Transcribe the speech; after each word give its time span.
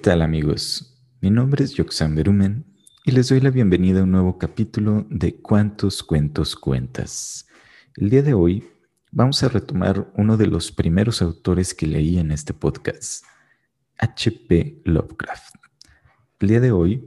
¿Qué 0.00 0.04
tal 0.04 0.22
amigos? 0.22 0.98
Mi 1.20 1.28
nombre 1.28 1.62
es 1.62 1.74
Yoxan 1.74 2.14
Berumen 2.14 2.64
y 3.04 3.10
les 3.10 3.28
doy 3.28 3.38
la 3.38 3.50
bienvenida 3.50 4.00
a 4.00 4.04
un 4.04 4.12
nuevo 4.12 4.38
capítulo 4.38 5.06
de 5.10 5.42
Cuántos 5.42 6.02
cuentos 6.02 6.56
cuentas. 6.56 7.46
El 7.98 8.08
día 8.08 8.22
de 8.22 8.32
hoy 8.32 8.66
vamos 9.12 9.42
a 9.42 9.50
retomar 9.50 10.10
uno 10.16 10.38
de 10.38 10.46
los 10.46 10.72
primeros 10.72 11.20
autores 11.20 11.74
que 11.74 11.86
leí 11.86 12.18
en 12.18 12.32
este 12.32 12.54
podcast, 12.54 13.26
H.P. 13.98 14.80
Lovecraft. 14.86 15.56
El 16.38 16.48
día 16.48 16.60
de 16.60 16.72
hoy 16.72 17.04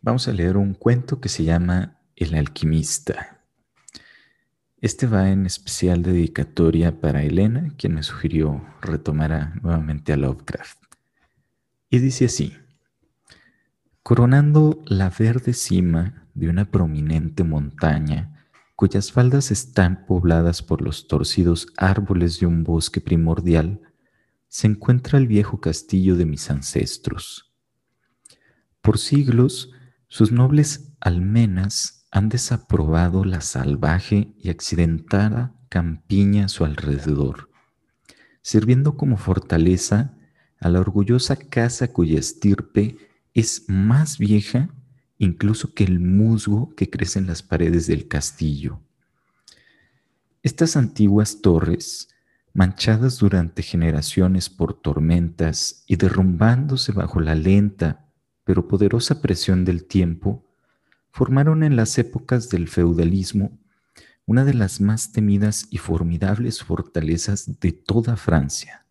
vamos 0.00 0.28
a 0.28 0.32
leer 0.32 0.56
un 0.56 0.74
cuento 0.74 1.20
que 1.20 1.28
se 1.28 1.42
llama 1.42 1.98
El 2.14 2.36
alquimista. 2.36 3.44
Este 4.80 5.08
va 5.08 5.30
en 5.30 5.46
especial 5.46 6.04
dedicatoria 6.04 7.00
para 7.00 7.24
Elena, 7.24 7.74
quien 7.76 7.94
me 7.94 8.04
sugirió 8.04 8.64
retomar 8.82 9.60
nuevamente 9.60 10.12
a 10.12 10.16
Lovecraft. 10.16 10.85
Y 11.88 11.98
dice 12.00 12.24
así, 12.24 12.52
coronando 14.02 14.82
la 14.86 15.08
verde 15.10 15.52
cima 15.52 16.28
de 16.34 16.48
una 16.48 16.70
prominente 16.70 17.44
montaña, 17.44 18.48
cuyas 18.74 19.12
faldas 19.12 19.50
están 19.50 20.04
pobladas 20.06 20.62
por 20.62 20.82
los 20.82 21.06
torcidos 21.06 21.68
árboles 21.76 22.40
de 22.40 22.46
un 22.46 22.64
bosque 22.64 23.00
primordial, 23.00 23.80
se 24.48 24.66
encuentra 24.66 25.18
el 25.18 25.26
viejo 25.26 25.60
castillo 25.60 26.16
de 26.16 26.26
mis 26.26 26.50
ancestros. 26.50 27.54
Por 28.80 28.98
siglos, 28.98 29.72
sus 30.08 30.32
nobles 30.32 30.92
almenas 31.00 32.06
han 32.10 32.28
desaprobado 32.28 33.24
la 33.24 33.40
salvaje 33.40 34.34
y 34.38 34.50
accidentada 34.50 35.54
campiña 35.68 36.46
a 36.46 36.48
su 36.48 36.64
alrededor, 36.64 37.50
sirviendo 38.42 38.96
como 38.96 39.16
fortaleza 39.16 40.15
la 40.68 40.80
orgullosa 40.80 41.36
casa 41.36 41.92
cuya 41.92 42.18
estirpe 42.18 42.96
es 43.34 43.64
más 43.68 44.18
vieja 44.18 44.70
incluso 45.18 45.72
que 45.74 45.84
el 45.84 46.00
musgo 46.00 46.74
que 46.74 46.90
crece 46.90 47.18
en 47.18 47.26
las 47.26 47.42
paredes 47.42 47.86
del 47.86 48.08
castillo. 48.08 48.80
Estas 50.42 50.76
antiguas 50.76 51.40
torres, 51.40 52.08
manchadas 52.52 53.18
durante 53.18 53.62
generaciones 53.62 54.48
por 54.48 54.74
tormentas 54.74 55.84
y 55.86 55.96
derrumbándose 55.96 56.92
bajo 56.92 57.20
la 57.20 57.34
lenta 57.34 58.06
pero 58.44 58.68
poderosa 58.68 59.20
presión 59.20 59.64
del 59.64 59.84
tiempo, 59.84 60.46
formaron 61.10 61.64
en 61.64 61.74
las 61.74 61.98
épocas 61.98 62.48
del 62.48 62.68
feudalismo 62.68 63.58
una 64.24 64.44
de 64.44 64.54
las 64.54 64.80
más 64.80 65.12
temidas 65.12 65.66
y 65.70 65.78
formidables 65.78 66.62
fortalezas 66.62 67.58
de 67.58 67.72
toda 67.72 68.16
Francia. 68.16 68.85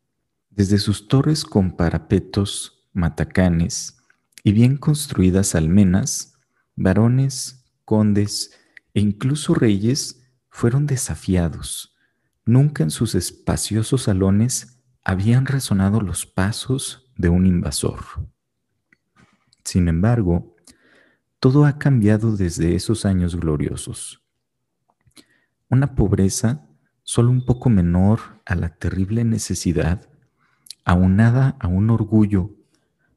Desde 0.56 0.78
sus 0.78 1.10
torres 1.10 1.44
con 1.44 1.76
parapetos, 1.76 2.88
matacanes 2.94 3.98
y 4.42 4.54
bien 4.54 4.78
construidas 4.78 5.54
almenas, 5.54 6.40
varones, 6.78 7.66
condes 7.84 8.58
e 8.94 9.02
incluso 9.02 9.54
reyes 9.54 10.26
fueron 10.50 10.88
desafiados. 10.88 11.94
Nunca 12.46 12.84
en 12.84 12.90
sus 12.90 13.16
espaciosos 13.16 14.04
salones 14.04 14.82
habían 15.04 15.46
resonado 15.46 16.00
los 16.00 16.26
pasos 16.26 17.12
de 17.18 17.28
un 17.28 17.46
invasor. 17.46 18.00
Sin 19.66 19.90
embargo, 19.90 20.56
todo 21.42 21.66
ha 21.66 21.78
cambiado 21.78 22.38
desde 22.38 22.76
esos 22.76 23.04
años 23.06 23.36
gloriosos. 23.36 24.24
Una 25.70 25.96
pobreza 25.96 26.66
solo 27.04 27.30
un 27.30 27.46
poco 27.46 27.70
menor 27.70 28.42
a 28.46 28.56
la 28.56 28.70
terrible 28.78 29.26
necesidad 29.26 30.15
aunada 30.86 31.58
a 31.60 31.68
un 31.68 31.90
orgullo 31.90 32.52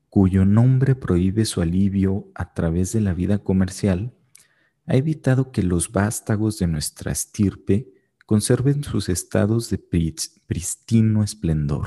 cuyo 0.09 0.45
nombre 0.45 0.95
prohíbe 0.95 1.45
su 1.45 1.61
alivio 1.61 2.31
a 2.35 2.55
través 2.55 2.93
de 2.93 3.01
la 3.01 3.13
vida 3.13 3.39
comercial, 3.39 4.15
ha 4.87 4.97
evitado 4.97 5.53
que 5.53 5.63
los 5.63 5.93
vástagos 5.93 6.59
de 6.59 6.67
nuestra 6.67 7.13
estirpe 7.13 7.93
conserven 8.25 8.83
sus 8.83 9.11
estados 9.11 9.69
de 9.69 9.79
pristino 10.47 11.23
esplendor. 11.23 11.87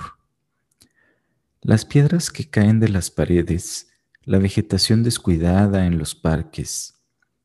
Las 1.62 1.86
piedras 1.86 2.32
que 2.32 2.50
caen 2.50 2.80
de 2.80 2.90
las 2.90 3.10
paredes, 3.10 3.90
la 4.24 4.38
vegetación 4.38 5.04
descuidada 5.04 5.88
en 5.88 5.98
los 5.98 6.14
parques, 6.14 6.96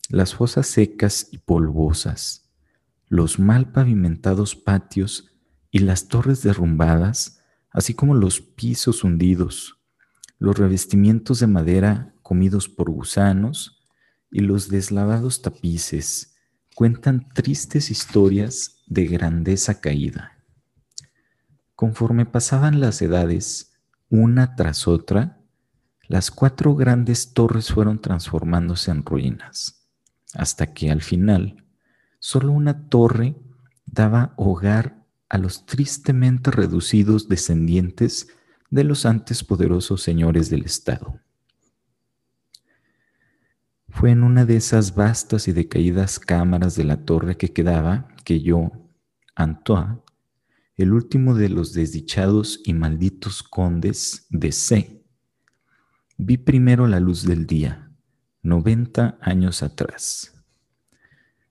las 0.08 0.34
fosas 0.34 0.66
secas 0.66 1.28
y 1.32 1.38
polvosas, 1.38 2.50
los 3.08 3.38
mal 3.38 3.72
pavimentados 3.72 4.56
patios 4.56 5.32
y 5.70 5.80
las 5.80 6.08
torres 6.08 6.42
derrumbadas 6.42 7.35
así 7.76 7.92
como 7.92 8.14
los 8.14 8.40
pisos 8.40 9.04
hundidos, 9.04 9.78
los 10.38 10.56
revestimientos 10.58 11.40
de 11.40 11.46
madera 11.46 12.14
comidos 12.22 12.70
por 12.70 12.90
gusanos 12.90 13.84
y 14.30 14.40
los 14.40 14.70
deslavados 14.70 15.42
tapices 15.42 16.38
cuentan 16.74 17.28
tristes 17.34 17.90
historias 17.90 18.82
de 18.86 19.06
grandeza 19.06 19.82
caída. 19.82 20.42
Conforme 21.74 22.24
pasaban 22.24 22.80
las 22.80 23.02
edades, 23.02 23.74
una 24.08 24.56
tras 24.56 24.88
otra, 24.88 25.42
las 26.08 26.30
cuatro 26.30 26.74
grandes 26.76 27.34
torres 27.34 27.70
fueron 27.70 28.00
transformándose 28.00 28.90
en 28.90 29.04
ruinas, 29.04 29.86
hasta 30.32 30.72
que 30.72 30.90
al 30.90 31.02
final 31.02 31.66
solo 32.20 32.52
una 32.52 32.88
torre 32.88 33.36
daba 33.84 34.32
hogar 34.38 35.05
a 35.28 35.38
los 35.38 35.66
tristemente 35.66 36.50
reducidos 36.50 37.28
descendientes 37.28 38.28
de 38.70 38.84
los 38.84 39.06
antes 39.06 39.44
poderosos 39.44 40.02
señores 40.02 40.50
del 40.50 40.64
Estado. 40.64 41.20
Fue 43.88 44.10
en 44.10 44.22
una 44.22 44.44
de 44.44 44.56
esas 44.56 44.94
vastas 44.94 45.48
y 45.48 45.52
decaídas 45.52 46.18
cámaras 46.18 46.76
de 46.76 46.84
la 46.84 47.04
torre 47.04 47.36
que 47.36 47.52
quedaba 47.52 48.08
que 48.24 48.42
yo, 48.42 48.70
Antoine, 49.34 50.00
el 50.76 50.92
último 50.92 51.34
de 51.34 51.48
los 51.48 51.72
desdichados 51.72 52.60
y 52.64 52.74
malditos 52.74 53.42
condes 53.42 54.26
de 54.28 54.52
C, 54.52 55.02
vi 56.18 56.36
primero 56.36 56.86
la 56.86 57.00
luz 57.00 57.24
del 57.24 57.46
día, 57.46 57.90
90 58.42 59.18
años 59.22 59.62
atrás. 59.62 60.34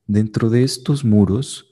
Dentro 0.05 0.51
de 0.51 0.63
estos 0.63 1.03
muros 1.03 1.64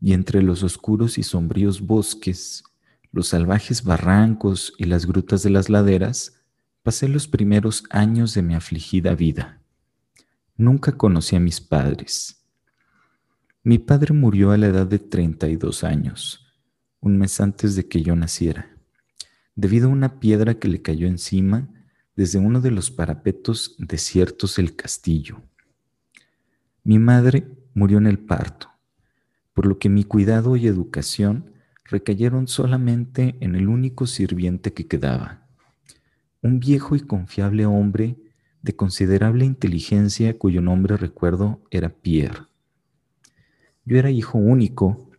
y 0.00 0.12
entre 0.12 0.42
los 0.42 0.62
oscuros 0.62 1.18
y 1.18 1.22
sombríos 1.22 1.80
bosques, 1.80 2.64
los 3.10 3.28
salvajes 3.28 3.82
barrancos 3.82 4.74
y 4.78 4.84
las 4.84 5.06
grutas 5.06 5.42
de 5.42 5.50
las 5.50 5.68
laderas, 5.68 6.40
pasé 6.82 7.08
los 7.08 7.26
primeros 7.26 7.84
años 7.90 8.34
de 8.34 8.42
mi 8.42 8.54
afligida 8.54 9.14
vida. 9.14 9.60
Nunca 10.56 10.92
conocí 10.92 11.36
a 11.36 11.40
mis 11.40 11.60
padres. 11.60 12.44
Mi 13.62 13.78
padre 13.78 14.14
murió 14.14 14.52
a 14.52 14.56
la 14.56 14.68
edad 14.68 14.86
de 14.86 14.98
32 14.98 15.84
años, 15.84 16.46
un 17.00 17.18
mes 17.18 17.40
antes 17.40 17.74
de 17.74 17.88
que 17.88 18.02
yo 18.02 18.14
naciera, 18.14 18.70
debido 19.54 19.88
a 19.88 19.92
una 19.92 20.20
piedra 20.20 20.54
que 20.54 20.68
le 20.68 20.80
cayó 20.80 21.06
encima 21.06 21.68
desde 22.14 22.38
uno 22.38 22.60
de 22.60 22.70
los 22.70 22.90
parapetos 22.90 23.74
desiertos 23.78 24.56
del 24.56 24.74
castillo. 24.74 25.42
Mi 26.84 26.98
madre 26.98 27.48
murió 27.74 27.98
en 27.98 28.06
el 28.06 28.18
parto 28.18 28.77
por 29.58 29.66
lo 29.66 29.80
que 29.80 29.88
mi 29.88 30.04
cuidado 30.04 30.54
y 30.54 30.68
educación 30.68 31.50
recayeron 31.82 32.46
solamente 32.46 33.36
en 33.40 33.56
el 33.56 33.66
único 33.66 34.06
sirviente 34.06 34.72
que 34.72 34.86
quedaba, 34.86 35.48
un 36.40 36.60
viejo 36.60 36.94
y 36.94 37.00
confiable 37.00 37.66
hombre 37.66 38.18
de 38.62 38.76
considerable 38.76 39.44
inteligencia 39.44 40.38
cuyo 40.38 40.62
nombre 40.62 40.96
recuerdo 40.96 41.60
era 41.72 41.88
Pierre. 41.88 42.42
Yo 43.84 43.98
era 43.98 44.12
hijo 44.12 44.38
único 44.38 45.10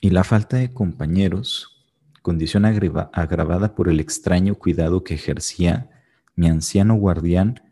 y 0.00 0.10
la 0.10 0.24
falta 0.24 0.56
de 0.56 0.72
compañeros, 0.72 1.86
condición 2.20 2.64
agravada 2.64 3.76
por 3.76 3.88
el 3.88 4.00
extraño 4.00 4.56
cuidado 4.56 5.04
que 5.04 5.14
ejercía 5.14 5.88
mi 6.34 6.48
anciano 6.48 6.96
guardián 6.96 7.62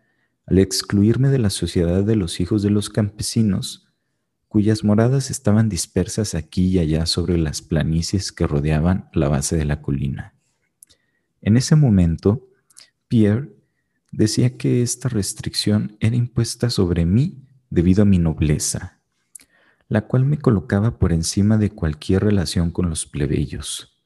al 0.47 0.61
excluirme 0.61 1.31
de 1.31 1.41
la 1.41 1.51
sociedad 1.51 2.05
de 2.05 2.15
los 2.15 2.39
hijos 2.39 2.63
de 2.63 2.71
los 2.71 2.91
campesinos, 2.91 3.90
cuyas 4.51 4.83
moradas 4.83 5.31
estaban 5.31 5.69
dispersas 5.69 6.35
aquí 6.35 6.67
y 6.67 6.81
allá 6.81 7.07
sobre 7.07 7.39
las 7.39 7.63
planicies 7.63 8.33
que 8.33 8.49
rodeaban 8.49 9.09
la 9.13 9.29
base 9.29 9.57
de 9.57 9.65
la 9.65 9.81
colina. 9.81 10.35
En 11.41 11.57
ese 11.57 11.77
momento, 11.77 12.49
Pierre 13.07 13.53
decía 14.11 14.57
que 14.57 14.83
esta 14.83 15.09
restricción 15.09 15.97
era 16.01 16.17
impuesta 16.17 16.69
sobre 16.69 17.07
mí 17.07 17.45
debido 17.71 18.03
a 18.03 18.07
mi 18.07 18.19
nobleza, 18.19 18.99
la 19.87 20.09
cual 20.09 20.25
me 20.25 20.39
colocaba 20.39 20.99
por 20.99 21.13
encima 21.13 21.57
de 21.57 21.71
cualquier 21.71 22.25
relación 22.25 22.73
con 22.73 22.91
los 22.91 23.07
plebeyos. 23.07 24.03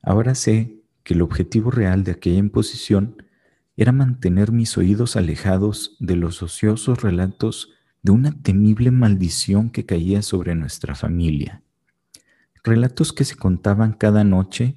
Ahora 0.00 0.36
sé 0.36 0.76
que 1.02 1.14
el 1.14 1.22
objetivo 1.22 1.72
real 1.72 2.04
de 2.04 2.12
aquella 2.12 2.38
imposición 2.38 3.26
era 3.76 3.90
mantener 3.90 4.52
mis 4.52 4.78
oídos 4.78 5.16
alejados 5.16 5.96
de 5.98 6.14
los 6.14 6.40
ociosos 6.40 7.02
relatos 7.02 7.72
de 8.02 8.12
una 8.12 8.32
temible 8.42 8.90
maldición 8.90 9.70
que 9.70 9.84
caía 9.84 10.22
sobre 10.22 10.54
nuestra 10.54 10.94
familia. 10.94 11.62
Relatos 12.62 13.12
que 13.12 13.24
se 13.24 13.36
contaban 13.36 13.92
cada 13.92 14.24
noche 14.24 14.76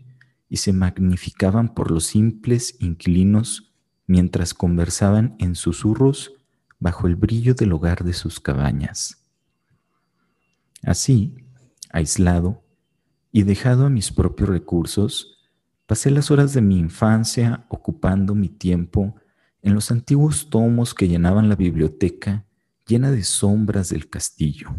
y 0.49 0.57
se 0.57 0.73
magnificaban 0.73 1.73
por 1.73 1.91
los 1.91 2.05
simples 2.05 2.75
inquilinos 2.79 3.73
mientras 4.07 4.53
conversaban 4.53 5.35
en 5.39 5.55
susurros 5.55 6.33
bajo 6.79 7.07
el 7.07 7.15
brillo 7.15 7.53
del 7.53 7.71
hogar 7.71 8.03
de 8.03 8.13
sus 8.13 8.39
cabañas. 8.39 9.25
Así, 10.83 11.35
aislado 11.91 12.63
y 13.31 13.43
dejado 13.43 13.85
a 13.85 13.89
mis 13.89 14.11
propios 14.11 14.49
recursos, 14.49 15.49
pasé 15.85 16.11
las 16.11 16.29
horas 16.29 16.53
de 16.53 16.61
mi 16.61 16.77
infancia 16.77 17.65
ocupando 17.69 18.35
mi 18.35 18.49
tiempo 18.49 19.15
en 19.61 19.73
los 19.73 19.91
antiguos 19.91 20.49
tomos 20.49 20.93
que 20.93 21.07
llenaban 21.07 21.47
la 21.47 21.55
biblioteca 21.55 22.45
llena 22.85 23.11
de 23.11 23.23
sombras 23.23 23.89
del 23.89 24.09
castillo, 24.09 24.75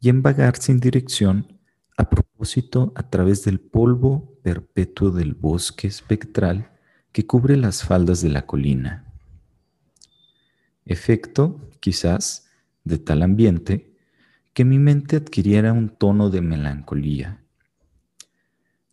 y 0.00 0.08
en 0.08 0.22
vagar 0.22 0.56
sin 0.56 0.80
dirección 0.80 1.58
a 1.96 2.10
propósito 2.10 2.92
a 2.94 3.08
través 3.08 3.44
del 3.44 3.60
polvo 3.60 4.38
perpetuo 4.42 5.10
del 5.10 5.34
bosque 5.34 5.86
espectral 5.86 6.70
que 7.12 7.26
cubre 7.26 7.56
las 7.56 7.82
faldas 7.82 8.20
de 8.20 8.28
la 8.28 8.44
colina. 8.44 9.12
Efecto, 10.84 11.70
quizás, 11.80 12.48
de 12.84 12.98
tal 12.98 13.22
ambiente, 13.22 13.96
que 14.52 14.64
mi 14.64 14.78
mente 14.78 15.16
adquiriera 15.16 15.72
un 15.72 15.88
tono 15.88 16.30
de 16.30 16.40
melancolía. 16.40 17.42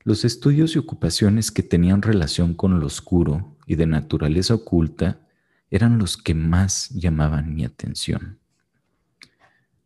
Los 0.01 0.25
estudios 0.25 0.75
y 0.75 0.79
ocupaciones 0.79 1.51
que 1.51 1.63
tenían 1.63 2.01
relación 2.01 2.53
con 2.53 2.79
lo 2.79 2.85
oscuro 2.85 3.57
y 3.67 3.75
de 3.75 3.85
naturaleza 3.85 4.55
oculta 4.55 5.27
eran 5.73 5.97
los 5.97 6.17
que 6.17 6.35
más 6.35 6.89
llamaban 6.89 7.55
mi 7.55 7.65
atención. 7.65 8.37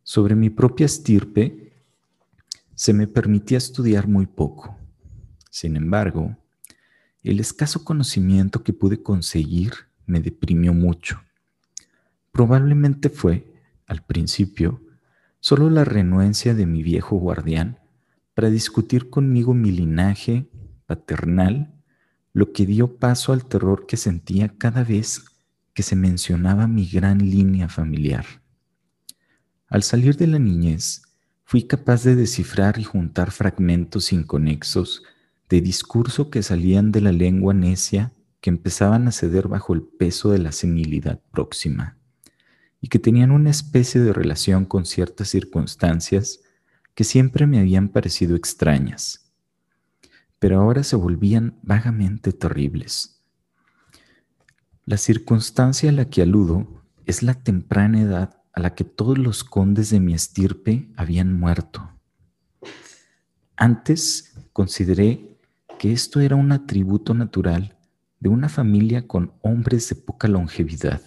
Sobre 0.04 0.36
mi 0.36 0.50
propia 0.50 0.86
estirpe 0.86 1.72
se 2.75 2.92
me 2.92 3.07
permitía 3.07 3.57
estudiar 3.57 4.06
muy 4.06 4.25
poco. 4.25 4.78
Sin 5.50 5.78
embargo, 5.78 6.36
el 7.24 7.39
escaso 7.39 7.86
conocimiento 7.86 8.66
que 8.66 8.74
pude 8.74 9.01
conseguir 9.01 9.72
me 10.06 10.19
deprimió 10.19 10.74
mucho. 10.74 11.22
Probablemente 12.33 13.10
fue, 13.10 13.50
al 13.88 14.04
principio, 14.04 14.81
solo 15.40 15.69
la 15.69 15.86
renuencia 15.86 16.54
de 16.54 16.66
mi 16.66 16.83
viejo 16.83 17.16
guardián 17.16 17.80
para 18.33 18.50
discutir 18.50 19.10
conmigo 19.10 19.54
mi 19.54 19.72
linaje 19.72 20.50
paternal, 20.86 21.74
lo 22.33 22.51
que 22.51 22.66
dio 22.66 22.98
paso 22.98 23.31
al 23.31 23.45
terror 23.45 23.86
que 23.88 23.95
sentía 23.95 24.50
cada 24.57 24.83
vez 24.83 25.24
que 25.78 25.84
se 25.84 25.96
mencionaba 25.96 26.66
mi 26.66 26.88
gran 26.88 27.20
línea 27.20 27.70
familiar. 27.70 28.26
Al 29.68 29.84
salir 29.84 30.18
de 30.18 30.26
la 30.26 30.40
niñez, 30.40 31.04
fui 31.44 31.68
capaz 31.68 32.04
de 32.04 32.16
descifrar 32.16 32.80
y 32.80 32.84
juntar 32.84 33.30
fragmentos 33.30 34.12
inconexos 34.12 35.04
de 35.48 35.62
discurso 35.62 36.32
que 36.32 36.42
salían 36.42 36.92
de 36.92 37.02
la 37.02 37.12
lengua 37.12 37.54
necia 37.54 38.12
que 38.42 38.50
empezaban 38.50 39.08
a 39.08 39.12
ceder 39.12 39.48
bajo 39.48 39.76
el 39.76 39.84
peso 39.84 40.32
de 40.32 40.40
la 40.40 40.52
senilidad 40.52 41.22
próxima 41.30 42.00
y 42.82 42.88
que 42.88 42.98
tenían 42.98 43.30
una 43.30 43.52
especie 43.52 44.02
de 44.02 44.14
relación 44.14 44.66
con 44.66 44.84
ciertas 44.84 45.28
circunstancias 45.28 46.40
que 46.96 47.04
siempre 47.04 47.46
me 47.46 47.60
habían 47.60 47.90
parecido 47.90 48.36
extrañas, 48.36 49.32
pero 50.40 50.60
ahora 50.60 50.82
se 50.82 50.96
volvían 50.96 51.60
vagamente 51.62 52.34
terribles. 52.34 53.17
La 54.88 54.95
circunstancia 54.95 55.89
a 55.89 55.92
la 55.92 56.10
que 56.10 56.22
aludo 56.22 56.81
es 57.06 57.22
la 57.22 57.34
temprana 57.34 58.00
edad 58.00 58.42
a 58.54 58.62
la 58.62 58.74
que 58.74 58.86
todos 58.86 59.18
los 59.18 59.44
condes 59.44 59.89
de 59.89 60.00
mi 60.00 60.13
estirpe 60.13 60.88
habían 60.95 61.38
muerto. 61.38 61.92
Antes 63.57 64.34
consideré 64.54 65.38
que 65.78 65.92
esto 65.92 66.22
era 66.22 66.38
un 66.38 66.54
atributo 66.54 67.13
natural 67.13 67.75
de 68.22 68.30
una 68.30 68.48
familia 68.48 69.10
con 69.10 69.34
hombres 69.42 69.89
de 69.89 69.95
poca 69.95 70.30
longevidad. 70.30 71.01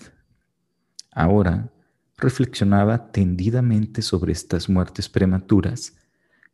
Ahora 1.11 1.73
reflexionaba 2.19 3.11
tendidamente 3.13 4.03
sobre 4.03 4.33
estas 4.33 4.69
muertes 4.69 5.09
prematuras 5.09 5.97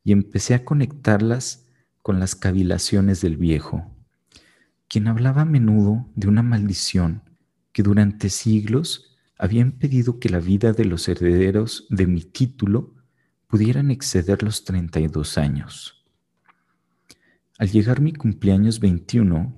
y 0.05 0.13
empecé 0.13 0.55
a 0.55 0.65
conectarlas 0.65 1.67
con 2.03 2.21
las 2.21 2.37
cavilaciones 2.37 3.21
del 3.21 3.37
viejo, 3.37 3.96
quien 4.89 5.09
hablaba 5.09 5.43
a 5.43 5.45
menudo 5.47 6.07
de 6.15 6.29
una 6.29 6.43
maldición 6.43 7.23
que 7.73 7.83
durante 7.83 8.31
siglos 8.31 9.17
había 9.39 9.61
impedido 9.61 10.19
que 10.19 10.29
la 10.29 10.41
vida 10.41 10.73
de 10.73 10.85
los 10.85 11.09
herederos 11.09 11.87
de 11.91 12.07
mi 12.07 12.23
título 12.23 12.95
pudieran 13.47 13.91
exceder 13.91 14.43
los 14.43 14.65
32 14.65 15.39
años. 15.39 16.05
Al 17.59 17.71
llegar 17.71 18.01
mi 18.01 18.13
cumpleaños 18.13 18.81
21, 18.81 19.55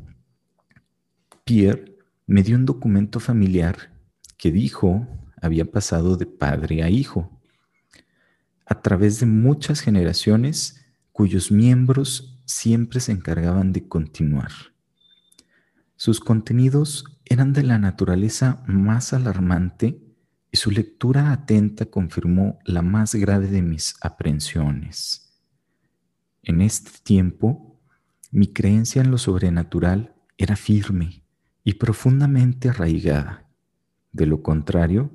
Pierre 1.45 1.97
me 2.27 2.43
dio 2.43 2.57
un 2.57 2.67
documento 2.67 3.21
familiar 3.21 3.93
que 4.37 4.51
dijo 4.51 5.07
había 5.41 5.65
pasado 5.71 6.17
de 6.17 6.27
padre 6.27 6.83
a 6.83 6.91
hijo, 6.91 7.41
a 8.67 8.83
través 8.83 9.21
de 9.21 9.27
muchas 9.27 9.81
generaciones 9.81 10.85
cuyos 11.13 11.51
miembros 11.51 12.41
siempre 12.45 13.01
se 13.01 13.13
encargaban 13.13 13.73
de 13.73 13.89
continuar. 13.89 14.51
Sus 15.99 16.21
contenidos 16.21 17.05
eran 17.25 17.53
de 17.53 17.65
la 17.65 17.77
naturaleza 17.77 18.63
más 18.69 19.13
alarmante 19.13 20.01
y 20.53 20.57
su 20.57 20.71
lectura 20.71 21.33
atenta 21.33 21.87
confirmó 21.87 22.61
la 22.65 22.83
más 22.83 23.17
grave 23.17 23.49
de 23.49 23.63
mis 23.63 23.97
aprensiones. 24.01 25.37
En 26.45 26.61
este 26.61 26.93
tiempo, 27.03 27.81
mi 28.31 28.47
creencia 28.47 29.03
en 29.03 29.11
lo 29.11 29.19
sobrenatural 29.19 30.15
era 30.37 30.55
firme 30.55 31.25
y 31.65 31.75
profundamente 31.75 32.69
arraigada. 32.69 33.51
De 34.13 34.27
lo 34.27 34.41
contrario, 34.41 35.11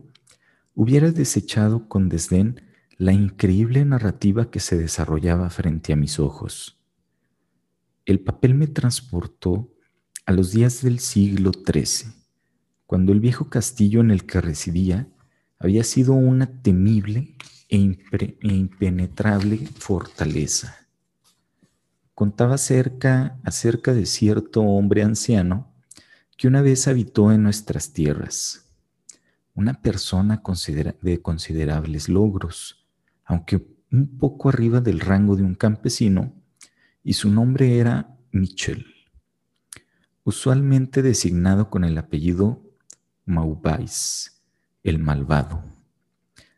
hubiera 0.75 1.12
desechado 1.12 1.88
con 1.88 2.09
desdén 2.09 2.62
la 2.97 3.13
increíble 3.13 3.85
narrativa 3.85 4.51
que 4.51 4.59
se 4.59 4.77
desarrollaba 4.77 5.50
frente 5.50 5.94
a 5.94 5.95
mis 5.95 6.19
ojos. 6.19 6.77
El 8.03 8.19
papel 8.19 8.53
me 8.53 8.68
transportó 8.68 9.72
a 10.25 10.31
los 10.31 10.51
días 10.51 10.81
del 10.81 10.99
siglo 10.99 11.51
XIII, 11.51 12.13
cuando 12.85 13.11
el 13.11 13.19
viejo 13.19 13.49
castillo 13.49 14.01
en 14.01 14.11
el 14.11 14.25
que 14.25 14.42
residía 14.42 15.07
había 15.59 15.83
sido 15.83 16.13
una 16.13 16.61
temible 16.61 17.35
e, 17.69 17.97
e 18.42 18.53
impenetrable 18.53 19.57
fortaleza. 19.77 20.87
Contaba 22.13 22.57
cerca 22.57 23.39
acerca 23.44 23.94
de 23.94 24.06
cierto 24.06 24.61
hombre 24.61 25.03
anciano 25.03 25.73
que 26.37 26.47
una 26.47 26.61
vez 26.61 26.87
habitó 26.87 27.31
en 27.31 27.44
nuestras 27.44 27.94
tierras 27.94 28.63
una 29.56 29.81
persona 29.81 30.42
de 31.01 31.21
considerables 31.21 32.09
logros, 32.09 32.87
aunque 33.23 33.65
un 33.92 34.18
poco 34.18 34.49
arriba 34.49 34.81
del 34.81 34.99
rango 34.99 35.35
de 35.35 35.44
un 35.44 35.56
campesino, 35.56 36.33
y 37.03 37.13
su 37.13 37.30
nombre 37.30 37.77
era 37.77 38.18
Michel, 38.31 38.93
usualmente 40.23 41.01
designado 41.01 41.69
con 41.69 41.83
el 41.83 41.97
apellido 41.97 42.61
Maubais, 43.25 44.44
el 44.83 44.99
malvado, 44.99 45.63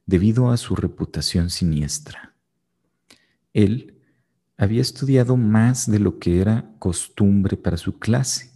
debido 0.06 0.52
a 0.52 0.58
su 0.58 0.76
reputación 0.76 1.50
siniestra. 1.50 2.36
Él 3.54 4.02
había 4.58 4.82
estudiado 4.82 5.38
más 5.38 5.90
de 5.90 6.00
lo 6.00 6.20
que 6.20 6.42
era 6.42 6.74
costumbre 6.80 7.58
para 7.58 7.78
su 7.78 8.00
clase, 8.00 8.52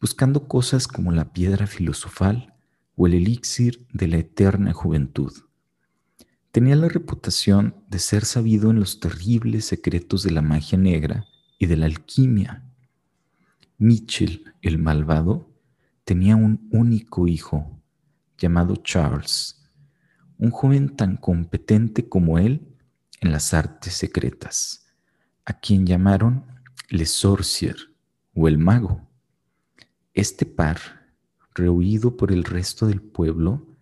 buscando 0.00 0.48
cosas 0.48 0.86
como 0.86 1.12
la 1.12 1.32
piedra 1.32 1.66
filosofal, 1.66 2.54
o 2.96 3.06
el 3.06 3.14
elixir 3.14 3.86
de 3.92 4.08
la 4.08 4.18
eterna 4.18 4.72
juventud. 4.72 5.32
Tenía 6.50 6.76
la 6.76 6.88
reputación 6.88 7.74
de 7.88 7.98
ser 7.98 8.24
sabido 8.24 8.70
en 8.70 8.78
los 8.78 9.00
terribles 9.00 9.64
secretos 9.64 10.22
de 10.22 10.30
la 10.30 10.42
magia 10.42 10.78
negra 10.78 11.26
y 11.58 11.66
de 11.66 11.76
la 11.76 11.86
alquimia. 11.86 12.62
Mitchell, 13.84 14.54
el 14.62 14.78
malvado, 14.78 15.46
tenía 16.04 16.36
un 16.36 16.70
único 16.72 17.28
hijo, 17.28 17.82
llamado 18.38 18.76
Charles, 18.76 19.62
un 20.38 20.50
joven 20.50 20.96
tan 20.96 21.18
competente 21.18 22.08
como 22.08 22.38
él 22.38 22.66
en 23.20 23.30
las 23.30 23.52
artes 23.52 23.92
secretas, 23.92 24.86
a 25.44 25.60
quien 25.60 25.86
llamaron 25.86 26.46
Le 26.88 27.04
Sorcier 27.04 27.76
o 28.34 28.48
el 28.48 28.56
mago. 28.56 29.06
Este 30.14 30.46
par 30.46 30.78
rehuido 31.54 32.16
por 32.16 32.32
el 32.32 32.44
resto 32.44 32.86
del 32.86 33.02
pueblo, 33.02 33.76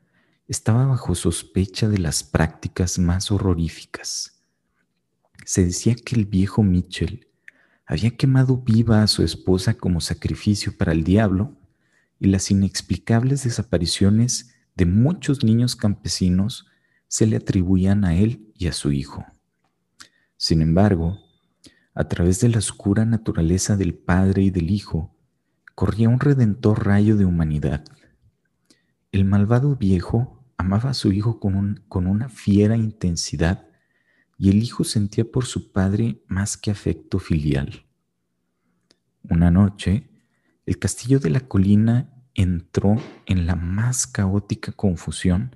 estaba 0.48 0.84
bajo 0.84 1.14
sospecha 1.14 1.88
de 1.88 1.98
las 1.98 2.24
prácticas 2.24 2.98
más 2.98 3.30
horroríficas. 3.30 4.42
Se 5.44 5.64
decía 5.64 5.94
que 5.94 6.16
el 6.16 6.26
viejo 6.26 6.64
Mitchell 6.64 7.28
había 7.92 8.16
quemado 8.16 8.56
viva 8.56 9.02
a 9.02 9.06
su 9.06 9.22
esposa 9.22 9.74
como 9.74 10.00
sacrificio 10.00 10.74
para 10.78 10.92
el 10.92 11.04
diablo 11.04 11.58
y 12.18 12.28
las 12.28 12.50
inexplicables 12.50 13.44
desapariciones 13.44 14.54
de 14.74 14.86
muchos 14.86 15.44
niños 15.44 15.76
campesinos 15.76 16.66
se 17.06 17.26
le 17.26 17.36
atribuían 17.36 18.06
a 18.06 18.14
él 18.14 18.50
y 18.56 18.68
a 18.68 18.72
su 18.72 18.92
hijo. 18.92 19.26
Sin 20.38 20.62
embargo, 20.62 21.18
a 21.92 22.08
través 22.08 22.40
de 22.40 22.48
la 22.48 22.60
oscura 22.60 23.04
naturaleza 23.04 23.76
del 23.76 23.92
Padre 23.92 24.44
y 24.44 24.50
del 24.50 24.70
Hijo, 24.70 25.14
corría 25.74 26.08
un 26.08 26.18
redentor 26.18 26.86
rayo 26.86 27.18
de 27.18 27.26
humanidad. 27.26 27.84
El 29.10 29.26
malvado 29.26 29.76
viejo 29.76 30.42
amaba 30.56 30.88
a 30.88 30.94
su 30.94 31.12
hijo 31.12 31.38
con, 31.38 31.84
con 31.88 32.06
una 32.06 32.30
fiera 32.30 32.78
intensidad 32.78 33.66
y 34.38 34.50
el 34.50 34.62
hijo 34.62 34.84
sentía 34.84 35.24
por 35.24 35.44
su 35.44 35.72
padre 35.72 36.22
más 36.26 36.56
que 36.56 36.70
afecto 36.70 37.18
filial. 37.18 37.84
Una 39.28 39.50
noche, 39.50 40.08
el 40.66 40.78
castillo 40.78 41.20
de 41.20 41.30
la 41.30 41.40
colina 41.40 42.12
entró 42.34 42.96
en 43.26 43.46
la 43.46 43.56
más 43.56 44.06
caótica 44.06 44.72
confusión 44.72 45.54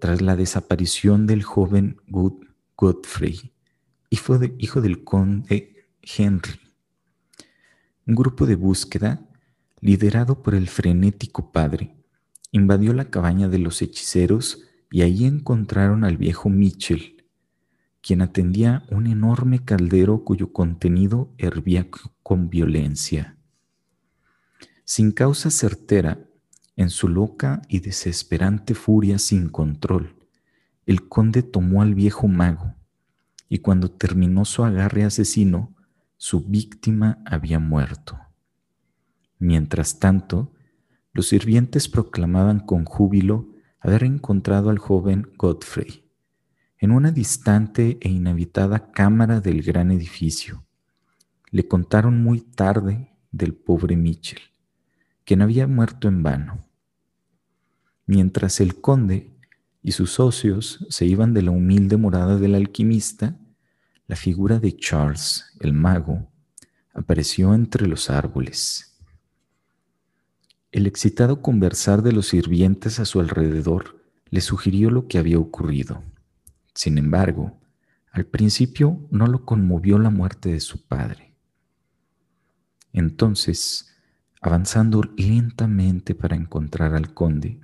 tras 0.00 0.22
la 0.22 0.36
desaparición 0.36 1.26
del 1.26 1.42
joven 1.42 1.96
Godfrey, 2.76 3.52
hijo, 4.10 4.38
hijo 4.58 4.80
del 4.80 5.04
conde 5.04 5.88
Henry. 6.02 6.60
Un 8.06 8.14
grupo 8.14 8.46
de 8.46 8.56
búsqueda, 8.56 9.28
liderado 9.80 10.42
por 10.42 10.54
el 10.54 10.68
frenético 10.68 11.52
padre, 11.52 11.94
invadió 12.52 12.92
la 12.92 13.10
cabaña 13.10 13.48
de 13.48 13.58
los 13.58 13.82
hechiceros 13.82 14.64
y 14.90 15.02
allí 15.02 15.26
encontraron 15.26 16.04
al 16.04 16.16
viejo 16.16 16.48
Mitchell, 16.48 17.19
quien 18.02 18.22
atendía 18.22 18.84
un 18.90 19.06
enorme 19.06 19.64
caldero 19.64 20.24
cuyo 20.24 20.52
contenido 20.52 21.32
hervía 21.38 21.88
con 22.22 22.48
violencia. 22.48 23.36
Sin 24.84 25.12
causa 25.12 25.50
certera, 25.50 26.26
en 26.76 26.90
su 26.90 27.08
loca 27.08 27.62
y 27.68 27.80
desesperante 27.80 28.74
furia 28.74 29.18
sin 29.18 29.48
control, 29.48 30.16
el 30.86 31.08
conde 31.08 31.42
tomó 31.42 31.82
al 31.82 31.94
viejo 31.94 32.26
mago, 32.26 32.74
y 33.48 33.58
cuando 33.58 33.90
terminó 33.90 34.44
su 34.44 34.64
agarre 34.64 35.04
asesino, 35.04 35.74
su 36.16 36.40
víctima 36.40 37.18
había 37.26 37.58
muerto. 37.58 38.18
Mientras 39.38 39.98
tanto, 39.98 40.52
los 41.12 41.28
sirvientes 41.28 41.88
proclamaban 41.88 42.60
con 42.60 42.84
júbilo 42.84 43.48
haber 43.80 44.04
encontrado 44.04 44.70
al 44.70 44.78
joven 44.78 45.30
Godfrey 45.36 46.09
en 46.80 46.92
una 46.92 47.12
distante 47.12 47.98
e 48.00 48.08
inhabitada 48.08 48.90
cámara 48.90 49.40
del 49.42 49.62
gran 49.62 49.90
edificio. 49.90 50.64
Le 51.50 51.68
contaron 51.68 52.22
muy 52.22 52.40
tarde 52.40 53.10
del 53.30 53.54
pobre 53.54 53.96
Mitchell, 53.96 54.40
quien 55.24 55.42
había 55.42 55.66
muerto 55.66 56.08
en 56.08 56.22
vano. 56.22 56.66
Mientras 58.06 58.60
el 58.60 58.80
conde 58.80 59.30
y 59.82 59.92
sus 59.92 60.12
socios 60.12 60.86
se 60.88 61.04
iban 61.04 61.34
de 61.34 61.42
la 61.42 61.50
humilde 61.50 61.98
morada 61.98 62.38
del 62.38 62.54
alquimista, 62.54 63.36
la 64.06 64.16
figura 64.16 64.58
de 64.58 64.74
Charles, 64.74 65.44
el 65.60 65.74
mago, 65.74 66.28
apareció 66.94 67.54
entre 67.54 67.86
los 67.86 68.08
árboles. 68.08 68.98
El 70.72 70.86
excitado 70.86 71.42
conversar 71.42 72.02
de 72.02 72.12
los 72.12 72.28
sirvientes 72.28 73.00
a 73.00 73.04
su 73.04 73.20
alrededor 73.20 74.02
le 74.30 74.40
sugirió 74.40 74.90
lo 74.90 75.08
que 75.08 75.18
había 75.18 75.38
ocurrido. 75.38 76.02
Sin 76.82 76.96
embargo, 76.96 77.60
al 78.10 78.24
principio 78.24 79.06
no 79.10 79.26
lo 79.26 79.44
conmovió 79.44 79.98
la 79.98 80.08
muerte 80.08 80.50
de 80.50 80.60
su 80.60 80.86
padre. 80.86 81.34
Entonces, 82.94 83.94
avanzando 84.40 85.02
lentamente 85.14 86.14
para 86.14 86.36
encontrar 86.36 86.94
al 86.94 87.12
conde, 87.12 87.60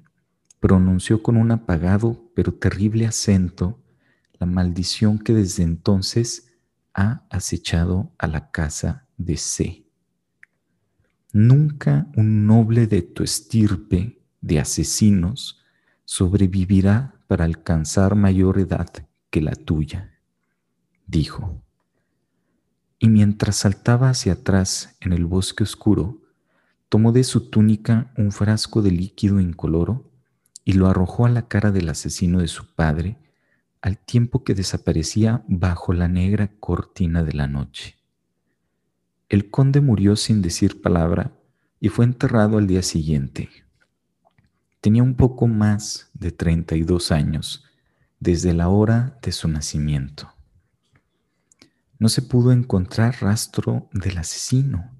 pronunció 0.60 1.22
con 1.22 1.38
un 1.38 1.50
apagado 1.50 2.30
pero 2.34 2.52
terrible 2.52 3.06
acento 3.06 3.82
la 4.34 4.44
maldición 4.44 5.18
que 5.18 5.32
desde 5.32 5.62
entonces 5.62 6.52
ha 6.92 7.22
acechado 7.30 8.12
a 8.18 8.26
la 8.26 8.50
casa 8.50 9.06
de 9.16 9.38
C. 9.38 9.86
Nunca 11.32 12.06
un 12.16 12.46
noble 12.46 12.86
de 12.86 13.00
tu 13.00 13.22
estirpe 13.22 14.20
de 14.42 14.60
asesinos 14.60 15.64
sobrevivirá 16.04 17.14
para 17.26 17.46
alcanzar 17.46 18.14
mayor 18.14 18.58
edad 18.58 19.05
que 19.36 19.42
la 19.42 19.54
tuya, 19.54 20.18
dijo. 21.06 21.62
Y 22.98 23.10
mientras 23.10 23.56
saltaba 23.56 24.08
hacia 24.08 24.32
atrás 24.32 24.96
en 24.98 25.12
el 25.12 25.26
bosque 25.26 25.62
oscuro, 25.62 26.22
tomó 26.88 27.12
de 27.12 27.22
su 27.22 27.50
túnica 27.50 28.14
un 28.16 28.32
frasco 28.32 28.80
de 28.80 28.92
líquido 28.92 29.38
incoloro 29.38 30.10
y 30.64 30.72
lo 30.72 30.88
arrojó 30.88 31.26
a 31.26 31.28
la 31.28 31.48
cara 31.48 31.70
del 31.70 31.90
asesino 31.90 32.38
de 32.38 32.48
su 32.48 32.74
padre, 32.74 33.18
al 33.82 33.98
tiempo 33.98 34.42
que 34.42 34.54
desaparecía 34.54 35.44
bajo 35.48 35.92
la 35.92 36.08
negra 36.08 36.50
cortina 36.58 37.22
de 37.22 37.34
la 37.34 37.46
noche. 37.46 37.98
El 39.28 39.50
conde 39.50 39.82
murió 39.82 40.16
sin 40.16 40.40
decir 40.40 40.80
palabra 40.80 41.36
y 41.78 41.90
fue 41.90 42.06
enterrado 42.06 42.56
al 42.56 42.66
día 42.66 42.82
siguiente. 42.82 43.50
Tenía 44.80 45.02
un 45.02 45.14
poco 45.14 45.46
más 45.46 46.08
de 46.14 46.32
32 46.32 47.12
años 47.12 47.65
desde 48.20 48.54
la 48.54 48.68
hora 48.68 49.18
de 49.22 49.32
su 49.32 49.48
nacimiento. 49.48 50.32
No 51.98 52.08
se 52.08 52.22
pudo 52.22 52.52
encontrar 52.52 53.16
rastro 53.20 53.88
del 53.92 54.18
asesino, 54.18 54.90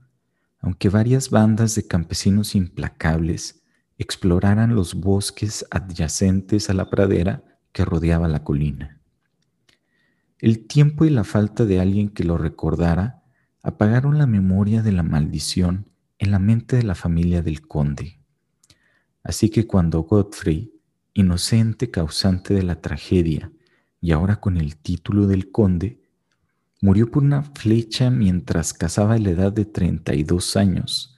aunque 0.61 0.89
varias 0.89 1.31
bandas 1.31 1.75
de 1.75 1.87
campesinos 1.87 2.55
implacables 2.55 3.63
exploraran 3.99 4.75
los 4.75 4.95
bosques 4.95 5.67
adyacentes 5.71 6.71
a 6.71 6.75
la 6.75 6.91
pradera 6.91 7.45
que 7.73 7.85
rodeaba 7.85 8.29
la 8.29 8.45
colina. 8.45 9.01
El 10.39 10.67
tiempo 10.67 11.05
y 11.05 11.11
la 11.11 11.25
falta 11.25 11.65
de 11.65 11.81
alguien 11.81 12.11
que 12.11 12.25
lo 12.25 12.37
recordara 12.37 13.23
apagaron 13.63 14.19
la 14.19 14.27
memoria 14.27 14.83
de 14.83 14.93
la 14.93 15.03
maldición 15.03 15.91
en 16.19 16.31
la 16.31 16.39
mente 16.39 16.77
de 16.77 16.83
la 16.83 16.95
familia 16.95 17.43
del 17.43 17.67
conde. 17.67 18.21
Así 19.23 19.51
que 19.51 19.67
cuando 19.67 20.03
Godfrey, 20.03 20.73
inocente 21.17 21.91
causante 21.91 22.55
de 22.55 22.63
la 22.63 22.81
tragedia 22.81 23.51
y 24.01 24.13
ahora 24.13 24.37
con 24.37 24.59
el 24.59 24.77
título 24.77 25.27
del 25.27 25.51
conde, 25.51 26.01
murió 26.81 27.11
por 27.11 27.23
una 27.23 27.43
flecha 27.43 28.11
mientras 28.11 28.75
cazaba 28.75 29.19
la 29.19 29.31
edad 29.31 29.53
de 29.53 29.65
32 29.65 30.57
años, 30.57 31.17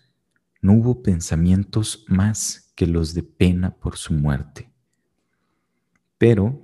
no 0.62 0.74
hubo 0.74 1.02
pensamientos 1.02 2.04
más 2.08 2.72
que 2.76 2.86
los 2.86 3.12
de 3.12 3.24
pena 3.24 3.74
por 3.74 3.96
su 3.96 4.14
muerte. 4.14 4.70
Pero, 6.16 6.62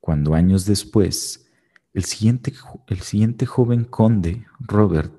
cuando 0.00 0.34
años 0.34 0.66
después, 0.66 1.48
el 1.94 2.04
siguiente, 2.04 2.52
el 2.88 3.00
siguiente 3.00 3.46
joven 3.46 3.84
conde, 3.84 4.46
Robert, 4.58 5.12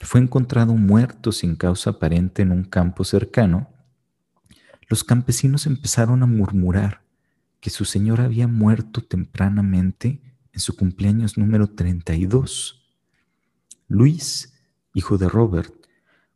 fue 0.00 0.20
encontrado 0.20 0.74
muerto 0.74 1.30
sin 1.30 1.54
causa 1.54 1.90
aparente 1.90 2.42
en 2.42 2.50
un 2.50 2.64
campo 2.64 3.04
cercano, 3.04 3.71
los 4.88 5.04
campesinos 5.04 5.66
empezaron 5.66 6.22
a 6.22 6.26
murmurar 6.26 7.02
que 7.60 7.70
su 7.70 7.84
señor 7.84 8.20
había 8.20 8.48
muerto 8.48 9.02
tempranamente 9.02 10.20
en 10.52 10.60
su 10.60 10.76
cumpleaños 10.76 11.38
número 11.38 11.68
32. 11.68 12.82
Luis, 13.88 14.52
hijo 14.94 15.16
de 15.18 15.28
Robert, 15.28 15.72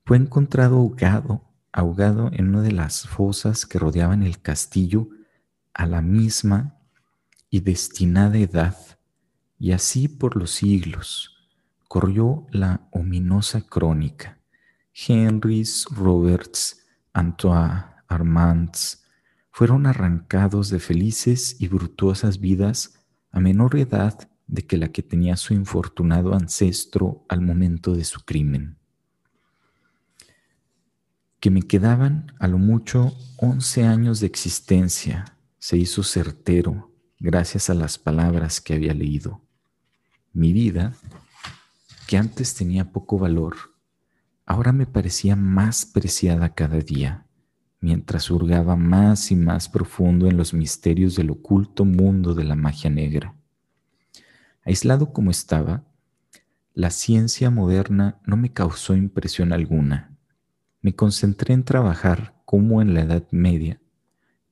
fue 0.04 0.16
encontrado 0.16 0.76
ahogado, 0.76 1.44
ahogado 1.72 2.30
en 2.32 2.50
una 2.50 2.62
de 2.62 2.72
las 2.72 3.08
fosas 3.08 3.66
que 3.66 3.78
rodeaban 3.78 4.22
el 4.22 4.40
castillo 4.40 5.08
a 5.74 5.86
la 5.86 6.00
misma 6.00 6.78
y 7.50 7.60
destinada 7.60 8.38
edad, 8.38 8.76
y 9.58 9.72
así 9.72 10.08
por 10.08 10.36
los 10.36 10.52
siglos 10.52 11.36
corrió 11.88 12.46
la 12.50 12.88
ominosa 12.92 13.62
crónica. 13.62 14.38
Henrys, 14.94 15.86
Roberts, 15.90 16.86
Antoine, 17.12 17.95
Armands 18.08 19.04
fueron 19.50 19.86
arrancados 19.86 20.68
de 20.68 20.80
felices 20.80 21.56
y 21.58 21.68
virtuosas 21.68 22.40
vidas 22.40 22.94
a 23.30 23.40
menor 23.40 23.76
edad 23.76 24.28
de 24.46 24.66
que 24.66 24.76
la 24.76 24.88
que 24.88 25.02
tenía 25.02 25.36
su 25.36 25.54
infortunado 25.54 26.34
ancestro 26.34 27.24
al 27.28 27.40
momento 27.40 27.94
de 27.94 28.04
su 28.04 28.20
crimen. 28.20 28.76
Que 31.40 31.50
me 31.50 31.62
quedaban 31.62 32.32
a 32.38 32.48
lo 32.48 32.58
mucho 32.58 33.16
once 33.38 33.84
años 33.84 34.20
de 34.20 34.26
existencia 34.26 35.36
se 35.58 35.76
hizo 35.76 36.02
certero 36.02 36.92
gracias 37.18 37.70
a 37.70 37.74
las 37.74 37.98
palabras 37.98 38.60
que 38.60 38.74
había 38.74 38.94
leído. 38.94 39.42
Mi 40.32 40.52
vida, 40.52 40.94
que 42.06 42.18
antes 42.18 42.54
tenía 42.54 42.92
poco 42.92 43.18
valor, 43.18 43.56
ahora 44.44 44.72
me 44.72 44.86
parecía 44.86 45.34
más 45.34 45.86
preciada 45.86 46.54
cada 46.54 46.78
día 46.78 47.25
mientras 47.80 48.30
hurgaba 48.30 48.76
más 48.76 49.30
y 49.30 49.36
más 49.36 49.68
profundo 49.68 50.26
en 50.26 50.36
los 50.36 50.54
misterios 50.54 51.16
del 51.16 51.30
oculto 51.30 51.84
mundo 51.84 52.34
de 52.34 52.44
la 52.44 52.54
magia 52.54 52.90
negra. 52.90 53.34
Aislado 54.62 55.12
como 55.12 55.30
estaba, 55.30 55.84
la 56.74 56.90
ciencia 56.90 57.50
moderna 57.50 58.20
no 58.26 58.36
me 58.36 58.52
causó 58.52 58.94
impresión 58.94 59.52
alguna. 59.52 60.16
Me 60.82 60.94
concentré 60.94 61.54
en 61.54 61.64
trabajar 61.64 62.34
como 62.44 62.82
en 62.82 62.94
la 62.94 63.02
Edad 63.02 63.26
Media, 63.30 63.80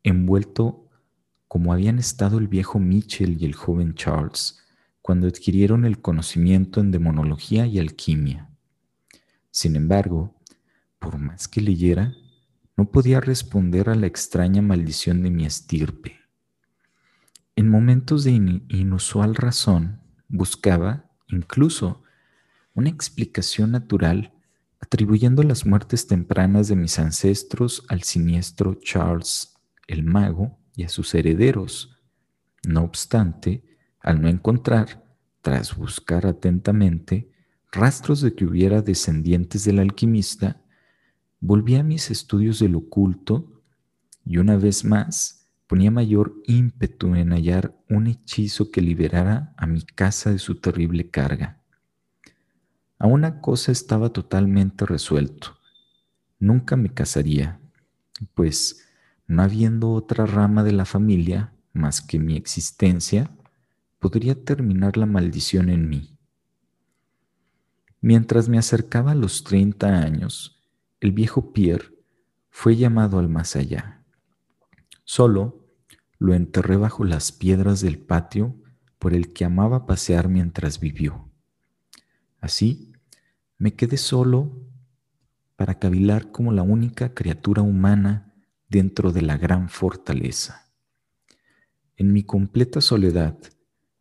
envuelto 0.03 0.89
como 1.49 1.73
habían 1.73 1.99
estado 1.99 2.39
el 2.39 2.49
viejo 2.49 2.79
Mitchell 2.79 3.41
y 3.41 3.45
el 3.45 3.55
joven 3.55 3.95
Charles 3.95 4.59
cuando 5.03 5.27
adquirieron 5.27 5.85
el 5.85 6.01
conocimiento 6.01 6.81
en 6.81 6.91
demonología 6.91 7.67
y 7.67 7.79
alquimia. 7.79 8.49
Sin 9.51 9.77
embargo, 9.77 10.35
por 10.99 11.19
más 11.19 11.47
que 11.47 11.61
leyera, 11.61 12.15
no 12.77 12.91
podía 12.91 13.21
responder 13.21 13.89
a 13.89 13.95
la 13.95 14.07
extraña 14.07 14.63
maldición 14.63 15.23
de 15.23 15.31
mi 15.31 15.47
estirpe. 15.47 16.21
En 17.57 17.69
momentos 17.69 18.25
de 18.25 18.33
inusual 18.33 19.37
razón, 19.37 20.01
buscaba, 20.29 21.11
incluso, 21.29 22.03
una 22.75 22.89
explicación 22.89 23.71
natural 23.71 24.33
atribuyendo 24.81 25.43
las 25.43 25.65
muertes 25.65 26.07
tempranas 26.07 26.69
de 26.69 26.77
mis 26.77 26.99
ancestros 26.99 27.85
al 27.89 28.03
siniestro 28.03 28.75
Charles 28.75 29.55
el 29.87 30.03
Mago 30.03 30.59
y 30.75 30.85
a 30.85 30.89
sus 30.89 31.15
herederos. 31.15 31.97
No 32.67 32.83
obstante, 32.83 33.63
al 34.01 34.21
no 34.21 34.29
encontrar, 34.29 35.05
tras 35.41 35.77
buscar 35.77 36.27
atentamente, 36.27 37.31
rastros 37.71 38.21
de 38.21 38.35
que 38.35 38.45
hubiera 38.45 38.83
descendientes 38.83 39.65
del 39.65 39.79
alquimista, 39.79 40.63
volví 41.47 41.75
a 41.75 41.83
mis 41.83 42.11
estudios 42.11 42.59
del 42.59 42.75
oculto 42.75 43.61
y 44.25 44.39
una 44.39 44.57
vez 44.57 44.83
más 44.83 45.47
ponía 45.67 45.91
mayor 45.91 46.35
ímpetu 46.47 47.15
en 47.17 47.33
hallar 47.33 47.77
un 47.91 48.07
hechizo 48.07 48.71
que 48.71 48.81
liberara 48.81 49.53
a 49.59 49.67
mi 49.67 49.83
casa 49.83 50.31
de 50.31 50.39
su 50.39 50.55
terrible 50.55 51.11
carga. 51.11 51.61
A 52.99 53.07
una 53.07 53.43
cosa 53.43 53.73
estaba 53.73 54.09
totalmente 54.09 54.87
resuelto. 54.87 55.59
Nunca 56.39 56.77
me 56.77 56.95
casaría, 56.95 57.61
pues 58.33 58.89
no 59.27 59.43
habiendo 59.43 59.91
otra 59.91 60.25
rama 60.25 60.65
de 60.65 60.73
la 60.73 60.87
familia 60.87 61.53
más 61.75 62.01
que 62.01 62.19
mi 62.19 62.37
existencia, 62.37 63.31
podría 63.99 64.35
terminar 64.45 64.97
la 64.97 65.05
maldición 65.05 65.69
en 65.69 65.91
mí. 65.91 66.17
Mientras 68.01 68.49
me 68.49 68.57
acercaba 68.57 69.11
a 69.13 69.15
los 69.15 69.45
30 69.45 69.89
años, 69.89 70.54
el 71.05 71.13
viejo 71.13 71.53
Pierre 71.53 71.93
fue 72.49 72.77
llamado 72.77 73.19
al 73.19 73.29
más 73.29 73.57
allá. 73.57 74.03
Solo 75.05 75.69
lo 76.19 76.33
enterré 76.33 76.79
bajo 76.79 77.05
las 77.05 77.31
piedras 77.31 77.83
del 77.83 77.99
patio 77.99 78.57
por 78.99 79.13
el 79.13 79.35
que 79.35 79.45
amaba 79.45 79.85
pasear 79.85 80.31
mientras 80.31 80.81
vivió. 80.81 81.31
Así, 82.41 82.95
me 83.59 83.75
quedé 83.75 83.99
solo 83.99 84.67
para 85.57 85.79
cavilar 85.79 86.31
como 86.31 86.53
la 86.53 86.63
única 86.63 87.13
criatura 87.13 87.61
humana 87.61 88.35
dentro 88.71 89.13
de 89.13 89.21
la 89.21 89.37
gran 89.37 89.69
fortaleza. 89.69 90.73
En 91.97 92.15
mi 92.15 92.23
completa 92.23 92.81
soledad, 92.81 93.37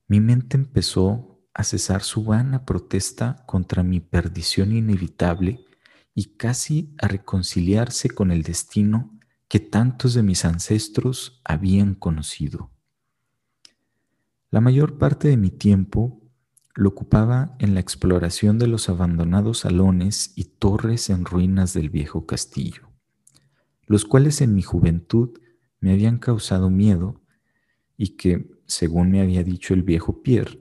mi 0.08 0.22
mente 0.22 0.56
empezó 0.56 1.46
a 1.54 1.66
cesar 1.66 2.02
su 2.02 2.24
vana 2.24 2.64
protesta 2.64 3.44
contra 3.46 3.84
mi 3.84 4.00
perdición 4.00 4.72
inevitable 4.72 5.66
y 6.16 6.36
casi 6.36 6.94
a 7.00 7.08
reconciliarse 7.08 8.10
con 8.10 8.32
el 8.32 8.44
destino 8.44 9.18
que 9.48 9.60
tantos 9.60 10.14
de 10.14 10.24
mis 10.24 10.46
ancestros 10.46 11.42
habían 11.44 11.96
conocido. 11.96 12.72
La 14.50 14.62
mayor 14.62 14.98
parte 14.98 15.28
de 15.28 15.38
mi 15.38 15.50
tiempo 15.50 16.22
lo 16.76 16.90
ocupaba 16.90 17.56
en 17.60 17.74
la 17.74 17.80
exploración 17.80 18.58
de 18.58 18.68
los 18.68 18.90
abandonados 18.90 19.60
salones 19.60 20.34
y 20.36 20.46
torres 20.46 21.10
en 21.10 21.26
ruinas 21.26 21.74
del 21.74 21.90
viejo 21.90 22.26
castillo, 22.26 22.90
los 23.86 24.06
cuales 24.06 24.42
en 24.42 24.56
mi 24.56 24.62
juventud 24.62 25.40
me 25.80 25.92
habían 25.92 26.18
causado 26.18 26.70
miedo 26.70 27.22
y 27.98 28.16
que, 28.16 28.52
según 28.66 29.12
me 29.12 29.22
había 29.22 29.44
dicho 29.44 29.74
el 29.74 29.84
viejo 29.84 30.24
Pierre, 30.24 30.60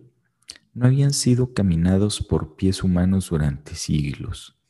no 0.74 0.86
habían 0.86 1.12
sido 1.12 1.54
caminados 1.54 2.22
por 2.22 2.56
pies 2.56 2.82
humanos 2.82 3.28
durante 3.30 3.74
siglos. 3.74 4.61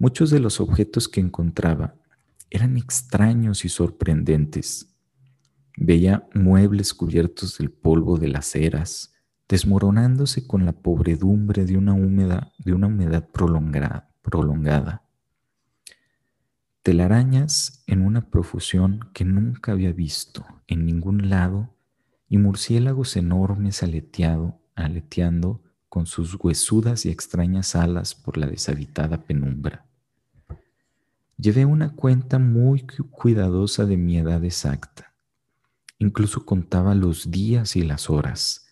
Muchos 0.00 0.30
de 0.30 0.38
los 0.38 0.60
objetos 0.60 1.08
que 1.08 1.18
encontraba 1.18 1.96
eran 2.50 2.76
extraños 2.76 3.64
y 3.64 3.68
sorprendentes. 3.68 4.94
Veía 5.76 6.28
muebles 6.34 6.94
cubiertos 6.94 7.58
del 7.58 7.72
polvo 7.72 8.16
de 8.16 8.28
las 8.28 8.54
eras, 8.54 9.12
desmoronándose 9.48 10.46
con 10.46 10.64
la 10.64 10.72
pobredumbre 10.72 11.64
de 11.64 11.76
una, 11.76 11.94
húmeda, 11.94 12.52
de 12.58 12.74
una 12.74 12.86
humedad 12.86 13.28
prolongada. 13.28 15.02
Telarañas 16.84 17.82
en 17.88 18.02
una 18.02 18.30
profusión 18.30 19.00
que 19.12 19.24
nunca 19.24 19.72
había 19.72 19.92
visto 19.92 20.46
en 20.68 20.86
ningún 20.86 21.28
lado 21.28 21.74
y 22.28 22.38
murciélagos 22.38 23.16
enormes 23.16 23.82
aleteando 23.82 25.60
con 25.88 26.06
sus 26.06 26.36
huesudas 26.36 27.04
y 27.04 27.10
extrañas 27.10 27.74
alas 27.74 28.14
por 28.14 28.36
la 28.36 28.46
deshabitada 28.46 29.24
penumbra. 29.24 29.87
Llevé 31.38 31.64
una 31.64 31.94
cuenta 31.94 32.38
muy 32.38 32.84
cuidadosa 33.10 33.86
de 33.86 33.96
mi 33.96 34.18
edad 34.18 34.44
exacta. 34.44 35.14
Incluso 35.98 36.44
contaba 36.44 36.94
los 36.94 37.30
días 37.30 37.76
y 37.76 37.82
las 37.82 38.10
horas 38.10 38.68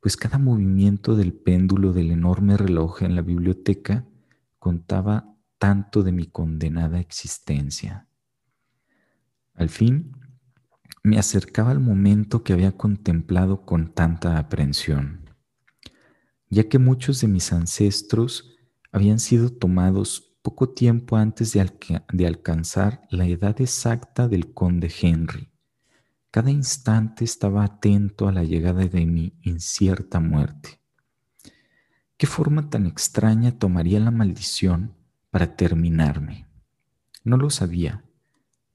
pues 0.00 0.16
cada 0.16 0.38
movimiento 0.38 1.14
del 1.14 1.34
péndulo 1.34 1.92
del 1.92 2.10
enorme 2.10 2.56
reloj 2.56 3.02
en 3.02 3.14
la 3.14 3.22
biblioteca 3.22 4.06
contaba 4.58 5.36
tanto 5.58 6.02
de 6.02 6.10
mi 6.10 6.26
condenada 6.26 7.00
existencia. 7.00 8.08
Al 9.54 9.68
fin, 9.68 10.16
me 11.02 11.18
acercaba 11.18 11.70
al 11.70 11.80
momento 11.80 12.42
que 12.42 12.54
había 12.54 12.72
contemplado 12.72 13.66
con 13.66 13.92
tanta 13.92 14.38
aprensión, 14.38 15.30
ya 16.48 16.68
que 16.68 16.78
muchos 16.78 17.20
de 17.20 17.28
mis 17.28 17.52
ancestros 17.52 18.56
habían 18.92 19.18
sido 19.18 19.50
tomados 19.50 20.29
poco 20.42 20.70
tiempo 20.70 21.16
antes 21.16 21.52
de, 21.52 22.26
alcanzar 22.26 23.02
la 23.10 23.26
edad 23.26 23.60
exacta 23.60 24.28
del 24.28 24.52
conde 24.52 24.92
Henry 25.00 25.50
cada 26.30 26.52
instante 26.52 27.24
estaba 27.24 27.64
atento 27.64 28.28
a 28.28 28.32
la 28.32 28.44
llegada 28.44 28.86
de 28.86 29.04
mi 29.04 29.32
incierta 29.42 30.20
muerte. 30.20 30.80
¿Qué 32.16 32.28
forma 32.28 32.70
tan 32.70 32.86
extraña 32.86 33.58
tomaría 33.58 33.98
la 33.98 34.12
maldición 34.12 34.94
para 35.30 35.56
terminarme? 35.56 36.46
No 37.24 37.36
lo 37.36 37.50
sabía, 37.50 38.04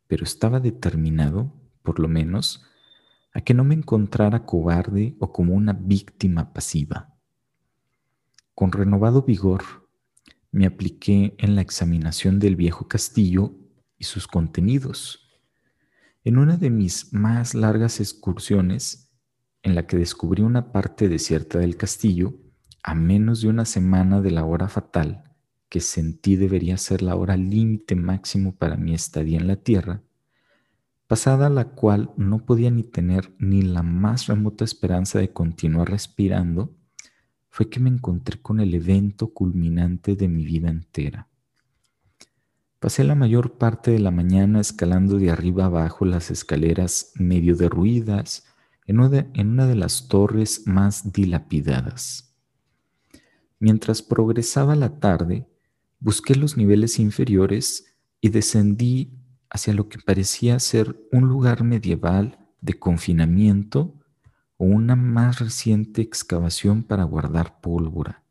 pero 0.07 0.25
estaba 0.25 0.59
determinado, 0.59 1.53
por 1.81 1.99
lo 1.99 2.09
menos, 2.09 2.65
a 3.33 3.39
que 3.39 3.53
no 3.53 3.63
me 3.63 3.75
encontrara 3.75 4.45
cobarde 4.45 5.15
o 5.19 5.31
como 5.31 5.53
una 5.53 5.71
víctima 5.71 6.51
pasiva. 6.51 7.15
Con 8.53 8.73
renovado 8.73 9.21
vigor, 9.21 9.84
me 10.55 10.65
apliqué 10.65 11.35
en 11.37 11.55
la 11.55 11.61
examinación 11.61 12.39
del 12.39 12.55
viejo 12.55 12.87
castillo 12.87 13.51
y 13.97 14.05
sus 14.05 14.25
contenidos. 14.25 15.37
En 16.23 16.37
una 16.37 16.55
de 16.55 16.69
mis 16.69 17.11
más 17.11 17.55
largas 17.55 17.99
excursiones, 17.99 19.11
en 19.63 19.75
la 19.75 19.85
que 19.85 19.97
descubrí 19.97 20.43
una 20.43 20.71
parte 20.71 21.09
desierta 21.09 21.59
del 21.59 21.75
castillo, 21.75 22.35
a 22.83 22.95
menos 22.95 23.41
de 23.41 23.49
una 23.49 23.65
semana 23.65 24.21
de 24.21 24.31
la 24.31 24.45
hora 24.45 24.69
fatal, 24.69 25.35
que 25.67 25.81
sentí 25.81 26.37
debería 26.37 26.77
ser 26.77 27.01
la 27.01 27.17
hora 27.17 27.35
límite 27.35 27.95
máximo 27.95 28.55
para 28.55 28.77
mi 28.77 28.93
estadía 28.93 29.39
en 29.39 29.47
la 29.47 29.57
Tierra, 29.57 30.03
pasada 31.05 31.49
la 31.49 31.65
cual 31.65 32.13
no 32.15 32.45
podía 32.45 32.71
ni 32.71 32.83
tener 32.83 33.35
ni 33.39 33.61
la 33.61 33.83
más 33.83 34.27
remota 34.27 34.63
esperanza 34.63 35.19
de 35.19 35.33
continuar 35.33 35.89
respirando, 35.89 36.73
fue 37.55 37.69
que 37.69 37.79
me 37.79 37.89
encontré 37.89 38.41
con 38.41 38.59
el 38.59 38.73
evento 38.73 39.29
culminante 39.29 40.17
de 40.17 40.27
mi 40.27 40.43
vida 40.43 40.69
entera. 40.69 41.29
Pasé 42.81 43.05
la 43.05 43.15
mayor 43.15 43.57
parte 43.57 43.91
de 43.91 43.99
la 43.99 44.11
mañana 44.11 44.59
escalando 44.59 45.17
de 45.17 45.31
arriba 45.31 45.63
abajo 45.63 46.03
las 46.03 46.31
escaleras 46.31 47.13
medio 47.15 47.55
derruidas 47.55 48.43
en 48.87 48.99
una 48.99 49.67
de, 49.67 49.75
las 49.75 50.09
torres 50.09 50.63
más 50.65 51.13
dilapidadas. 51.13 52.35
Mientras 53.57 54.01
progresaba 54.01 54.75
la 54.75 54.99
tarde, 54.99 55.47
busqué 56.01 56.35
los 56.35 56.57
niveles 56.57 56.99
inferiores 56.99 57.85
y 58.19 58.31
descendí 58.31 59.13
hacia 59.49 59.73
lo 59.73 59.87
que 59.87 59.99
parecía 59.99 60.59
ser 60.59 60.99
un 61.13 61.29
lugar 61.29 61.63
medieval 61.63 62.37
de 62.59 62.73
confinamiento 62.73 63.93
o 64.57 64.65
una 64.65 64.95
más 64.95 65.39
reciente 65.39 66.01
excavación 66.01 66.83
para 66.83 67.03
guardar 67.03 67.59
pólvora. 67.61 68.23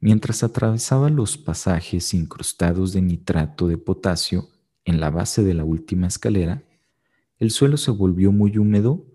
Mientras 0.00 0.42
atravesaba 0.42 1.10
los 1.10 1.38
pasajes 1.38 2.12
incrustados 2.14 2.92
de 2.92 3.02
nitrato 3.02 3.68
de 3.68 3.78
potasio 3.78 4.48
en 4.84 5.00
la 5.00 5.10
base 5.10 5.44
de 5.44 5.54
la 5.54 5.64
última 5.64 6.08
escalera, 6.08 6.64
el 7.38 7.50
suelo 7.50 7.76
se 7.76 7.90
volvió 7.90 8.32
muy 8.32 8.58
húmedo 8.58 9.06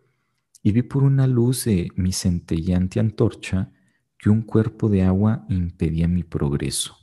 y 0.64 0.72
vi 0.72 0.82
por 0.82 1.04
una 1.04 1.28
luz 1.28 1.66
de 1.66 1.90
mi 1.96 2.12
centellante 2.14 3.00
antorcha 3.00 3.72
que 4.18 4.30
un 4.30 4.42
cuerpo 4.42 4.90
de 4.90 5.04
agua 5.04 5.46
impedía 5.50 6.08
mi 6.08 6.24
progreso. 6.24 6.96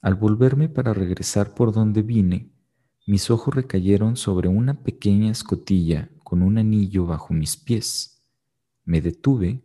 Al 0.00 0.14
volverme 0.14 0.68
para 0.68 0.94
regresar 0.94 1.54
por 1.54 1.72
donde 1.72 2.02
vine, 2.02 2.50
mis 3.06 3.30
ojos 3.30 3.54
recayeron 3.54 4.16
sobre 4.16 4.48
una 4.48 4.82
pequeña 4.82 5.30
escotilla 5.30 6.10
con 6.26 6.42
un 6.42 6.58
anillo 6.58 7.06
bajo 7.06 7.32
mis 7.32 7.56
pies. 7.56 8.20
Me 8.84 9.00
detuve 9.00 9.62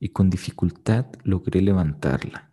y 0.00 0.08
con 0.08 0.30
dificultad 0.30 1.04
logré 1.22 1.60
levantarla. 1.60 2.50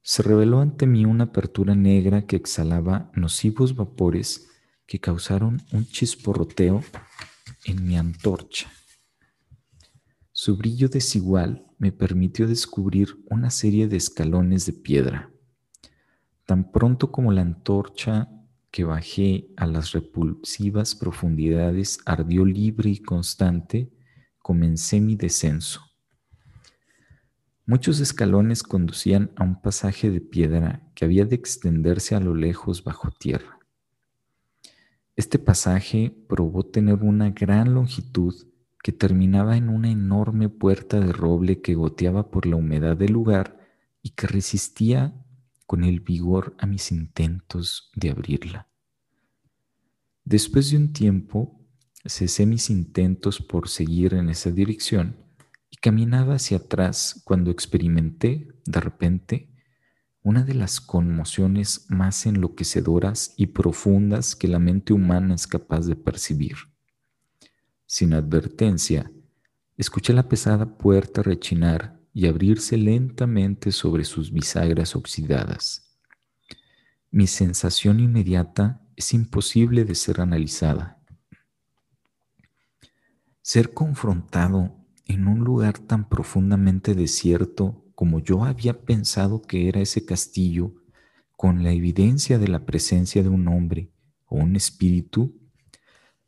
se 0.00 0.24
reveló 0.24 0.58
ante 0.58 0.88
mí 0.88 1.04
una 1.04 1.24
apertura 1.30 1.76
negra 1.76 2.26
que 2.26 2.34
exhalaba 2.34 3.12
nocivos 3.14 3.76
vapores 3.76 4.48
que 4.86 4.98
causaron 4.98 5.62
un 5.70 5.86
chisporroteo 5.86 6.82
en 7.64 7.86
mi 7.86 7.96
antorcha. 7.96 8.68
Su 10.32 10.56
brillo 10.56 10.88
desigual 10.88 11.64
me 11.78 11.92
permitió 11.92 12.48
descubrir 12.48 13.24
una 13.30 13.50
serie 13.50 13.86
de 13.86 13.98
escalones 13.98 14.66
de 14.66 14.72
piedra. 14.72 15.30
Tan 16.44 16.72
pronto 16.72 17.12
como 17.12 17.30
la 17.30 17.42
antorcha 17.42 18.28
que 18.72 18.84
bajé 18.84 19.48
a 19.56 19.66
las 19.66 19.92
repulsivas 19.92 20.94
profundidades 20.94 21.98
ardió 22.06 22.46
libre 22.46 22.88
y 22.88 23.02
constante, 23.02 23.92
comencé 24.38 24.98
mi 24.98 25.14
descenso. 25.14 25.82
Muchos 27.66 28.00
escalones 28.00 28.62
conducían 28.62 29.30
a 29.36 29.44
un 29.44 29.60
pasaje 29.60 30.10
de 30.10 30.22
piedra 30.22 30.90
que 30.94 31.04
había 31.04 31.26
de 31.26 31.36
extenderse 31.36 32.16
a 32.16 32.20
lo 32.20 32.34
lejos 32.34 32.82
bajo 32.82 33.10
tierra. 33.10 33.58
Este 35.16 35.38
pasaje 35.38 36.16
probó 36.26 36.64
tener 36.64 37.02
una 37.02 37.30
gran 37.30 37.74
longitud 37.74 38.34
que 38.82 38.90
terminaba 38.90 39.58
en 39.58 39.68
una 39.68 39.90
enorme 39.90 40.48
puerta 40.48 40.98
de 40.98 41.12
roble 41.12 41.60
que 41.60 41.74
goteaba 41.74 42.30
por 42.30 42.46
la 42.46 42.56
humedad 42.56 42.96
del 42.96 43.12
lugar 43.12 43.58
y 44.02 44.10
que 44.10 44.26
resistía 44.26 45.21
con 45.66 45.84
el 45.84 46.00
vigor 46.00 46.54
a 46.58 46.66
mis 46.66 46.92
intentos 46.92 47.90
de 47.94 48.10
abrirla. 48.10 48.68
Después 50.24 50.70
de 50.70 50.76
un 50.76 50.92
tiempo, 50.92 51.60
cesé 52.04 52.46
mis 52.46 52.70
intentos 52.70 53.40
por 53.40 53.68
seguir 53.68 54.14
en 54.14 54.28
esa 54.28 54.50
dirección 54.50 55.16
y 55.70 55.76
caminaba 55.76 56.34
hacia 56.34 56.58
atrás 56.58 57.22
cuando 57.24 57.50
experimenté, 57.50 58.48
de 58.64 58.80
repente, 58.80 59.52
una 60.22 60.44
de 60.44 60.54
las 60.54 60.80
conmociones 60.80 61.86
más 61.88 62.26
enloquecedoras 62.26 63.34
y 63.36 63.46
profundas 63.46 64.36
que 64.36 64.46
la 64.46 64.60
mente 64.60 64.92
humana 64.92 65.34
es 65.34 65.46
capaz 65.48 65.86
de 65.86 65.96
percibir. 65.96 66.56
Sin 67.86 68.14
advertencia, 68.14 69.10
escuché 69.76 70.12
la 70.12 70.28
pesada 70.28 70.78
puerta 70.78 71.22
rechinar 71.22 72.01
y 72.14 72.26
abrirse 72.26 72.76
lentamente 72.76 73.72
sobre 73.72 74.04
sus 74.04 74.32
bisagras 74.32 74.94
oxidadas. 74.96 75.96
Mi 77.10 77.26
sensación 77.26 78.00
inmediata 78.00 78.80
es 78.96 79.12
imposible 79.14 79.84
de 79.84 79.94
ser 79.94 80.20
analizada. 80.20 81.02
Ser 83.40 83.74
confrontado 83.74 84.76
en 85.06 85.26
un 85.26 85.40
lugar 85.40 85.78
tan 85.78 86.08
profundamente 86.08 86.94
desierto 86.94 87.84
como 87.94 88.20
yo 88.20 88.44
había 88.44 88.82
pensado 88.82 89.42
que 89.42 89.68
era 89.68 89.80
ese 89.80 90.04
castillo, 90.04 90.74
con 91.36 91.62
la 91.64 91.72
evidencia 91.72 92.38
de 92.38 92.48
la 92.48 92.64
presencia 92.64 93.22
de 93.22 93.28
un 93.28 93.48
hombre 93.48 93.92
o 94.26 94.36
un 94.36 94.54
espíritu, 94.54 95.38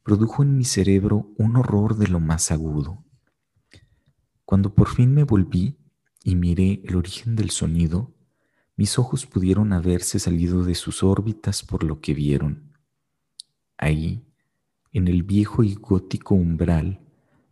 produjo 0.03 0.43
en 0.43 0.57
mi 0.57 0.65
cerebro 0.65 1.33
un 1.39 1.57
horror 1.57 1.97
de 1.97 2.09
lo 2.09 2.21
más 2.21 2.51
agudo. 2.51 3.04
Cuando 4.45 4.75
por 4.75 4.89
fin 4.89 5.15
me 5.15 5.25
volví 5.25 5.79
y 6.23 6.37
miré 6.37 6.83
el 6.85 6.97
origen 6.97 7.37
del 7.37 7.51
sonido, 7.51 8.15
mis 8.77 8.99
ojos 8.99 9.27
pudieron 9.27 9.73
haberse 9.73 10.19
salido 10.19 10.65
de 10.65 10.75
sus 10.75 11.03
órbitas 11.03 11.63
por 11.63 11.85
lo 11.85 12.01
que 12.01 12.13
vieron. 12.13 12.73
Ahí, 13.79 14.27
en 14.93 15.09
el 15.09 15.23
viejo 15.23 15.63
y 15.63 15.75
gótico 15.75 16.35
umbral, 16.35 17.01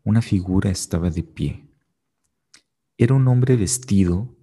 una 0.04 0.20
figura 0.20 0.70
estaba 0.70 1.10
de 1.10 1.22
pie. 1.22 1.68
Era 2.98 3.14
un 3.14 3.26
hombre 3.28 3.56
vestido 3.56 4.36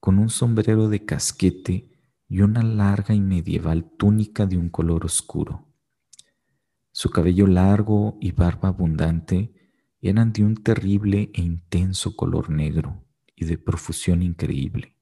con 0.00 0.18
un 0.18 0.30
sombrero 0.30 0.88
de 0.88 1.04
casquete 1.04 1.90
y 2.28 2.40
una 2.40 2.62
larga 2.62 3.14
y 3.14 3.20
medieval 3.20 3.90
túnica 3.96 4.46
de 4.46 4.56
un 4.56 4.70
color 4.70 5.04
oscuro. 5.04 5.68
Su 6.90 7.10
cabello 7.10 7.46
largo 7.46 8.18
y 8.20 8.32
barba 8.32 8.70
abundante 8.70 9.52
eran 10.02 10.34
de 10.34 10.44
un 10.44 10.56
terrible 10.56 11.30
e 11.32 11.40
intenso 11.40 12.14
color 12.14 12.50
negro 12.50 13.02
y 13.34 13.46
de 13.46 13.56
profusión 13.56 14.22
increíble. 14.22 14.98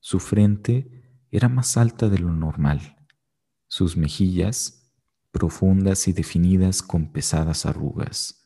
Su 0.00 0.20
frente 0.20 1.24
era 1.30 1.48
más 1.48 1.78
alta 1.78 2.10
de 2.10 2.18
lo 2.18 2.34
normal, 2.34 2.96
sus 3.66 3.96
mejillas 3.96 4.92
profundas 5.30 6.06
y 6.08 6.12
definidas 6.12 6.82
con 6.82 7.10
pesadas 7.10 7.64
arrugas 7.64 8.42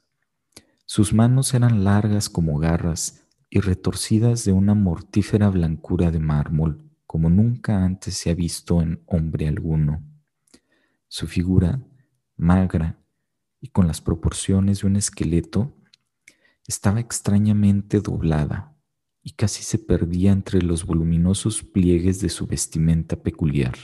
sus 0.88 1.12
manos 1.12 1.52
eran 1.52 1.82
largas 1.82 2.28
como 2.28 2.58
garras 2.58 3.26
y 3.50 3.58
retorcidas 3.58 4.44
de 4.44 4.52
una 4.52 4.74
mortífera 4.74 5.50
blancura 5.50 6.12
de 6.12 6.20
mármol, 6.20 6.88
como 7.06 7.28
nunca 7.28 7.84
antes 7.84 8.14
se 8.14 8.30
ha 8.30 8.34
visto 8.34 8.80
en 8.80 9.02
hombre 9.06 9.48
alguno. 9.48 10.04
Su 11.08 11.26
figura, 11.26 11.82
magra 12.36 13.00
y 13.60 13.68
con 13.68 13.86
las 13.86 14.00
proporciones 14.00 14.80
de 14.80 14.86
un 14.86 14.96
esqueleto, 14.96 15.76
estaba 16.66 17.00
extrañamente 17.00 18.00
doblada 18.00 18.76
y 19.22 19.32
casi 19.32 19.62
se 19.62 19.78
perdía 19.78 20.32
entre 20.32 20.62
los 20.62 20.84
voluminosos 20.84 21.62
pliegues 21.62 22.20
de 22.20 22.28
su 22.28 22.46
vestimenta 22.46 23.22
peculiar. 23.22 23.76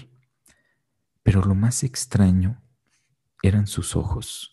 Pero 1.22 1.42
lo 1.42 1.54
más 1.54 1.84
extraño 1.84 2.62
eran 3.42 3.66
sus 3.66 3.96
ojos 3.96 4.52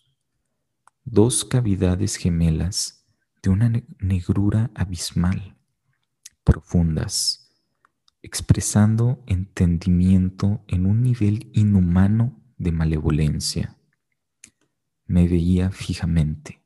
dos 1.04 1.44
cavidades 1.44 2.16
gemelas 2.16 3.04
de 3.42 3.50
una 3.50 3.72
negrura 3.98 4.70
abismal, 4.74 5.56
profundas, 6.44 7.52
expresando 8.22 9.24
entendimiento 9.26 10.62
en 10.68 10.86
un 10.86 11.02
nivel 11.02 11.50
inhumano 11.52 12.40
de 12.58 12.72
malevolencia. 12.72 13.76
Me 15.10 15.26
veía 15.26 15.72
fijamente, 15.72 16.62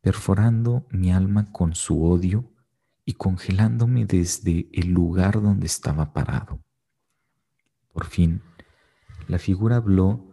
perforando 0.00 0.86
mi 0.88 1.12
alma 1.12 1.52
con 1.52 1.74
su 1.74 2.02
odio 2.06 2.54
y 3.04 3.12
congelándome 3.12 4.06
desde 4.06 4.70
el 4.72 4.92
lugar 4.94 5.42
donde 5.42 5.66
estaba 5.66 6.14
parado. 6.14 6.64
Por 7.92 8.06
fin, 8.06 8.40
la 9.28 9.38
figura 9.38 9.76
habló 9.76 10.32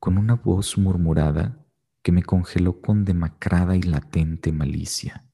con 0.00 0.18
una 0.18 0.34
voz 0.34 0.76
murmurada 0.76 1.64
que 2.02 2.10
me 2.10 2.24
congeló 2.24 2.80
con 2.80 3.04
demacrada 3.04 3.76
y 3.76 3.82
latente 3.82 4.50
malicia. 4.50 5.24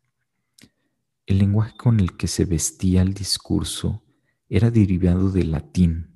El 1.25 1.39
lenguaje 1.39 1.75
con 1.75 2.01
el 2.01 2.19
que 2.19 2.29
se 2.29 2.45
vestía 2.45 3.01
el 3.01 3.15
discurso 3.15 4.05
era 4.47 4.71
derivado 4.71 5.31
del 5.31 5.53
latín 5.53 6.12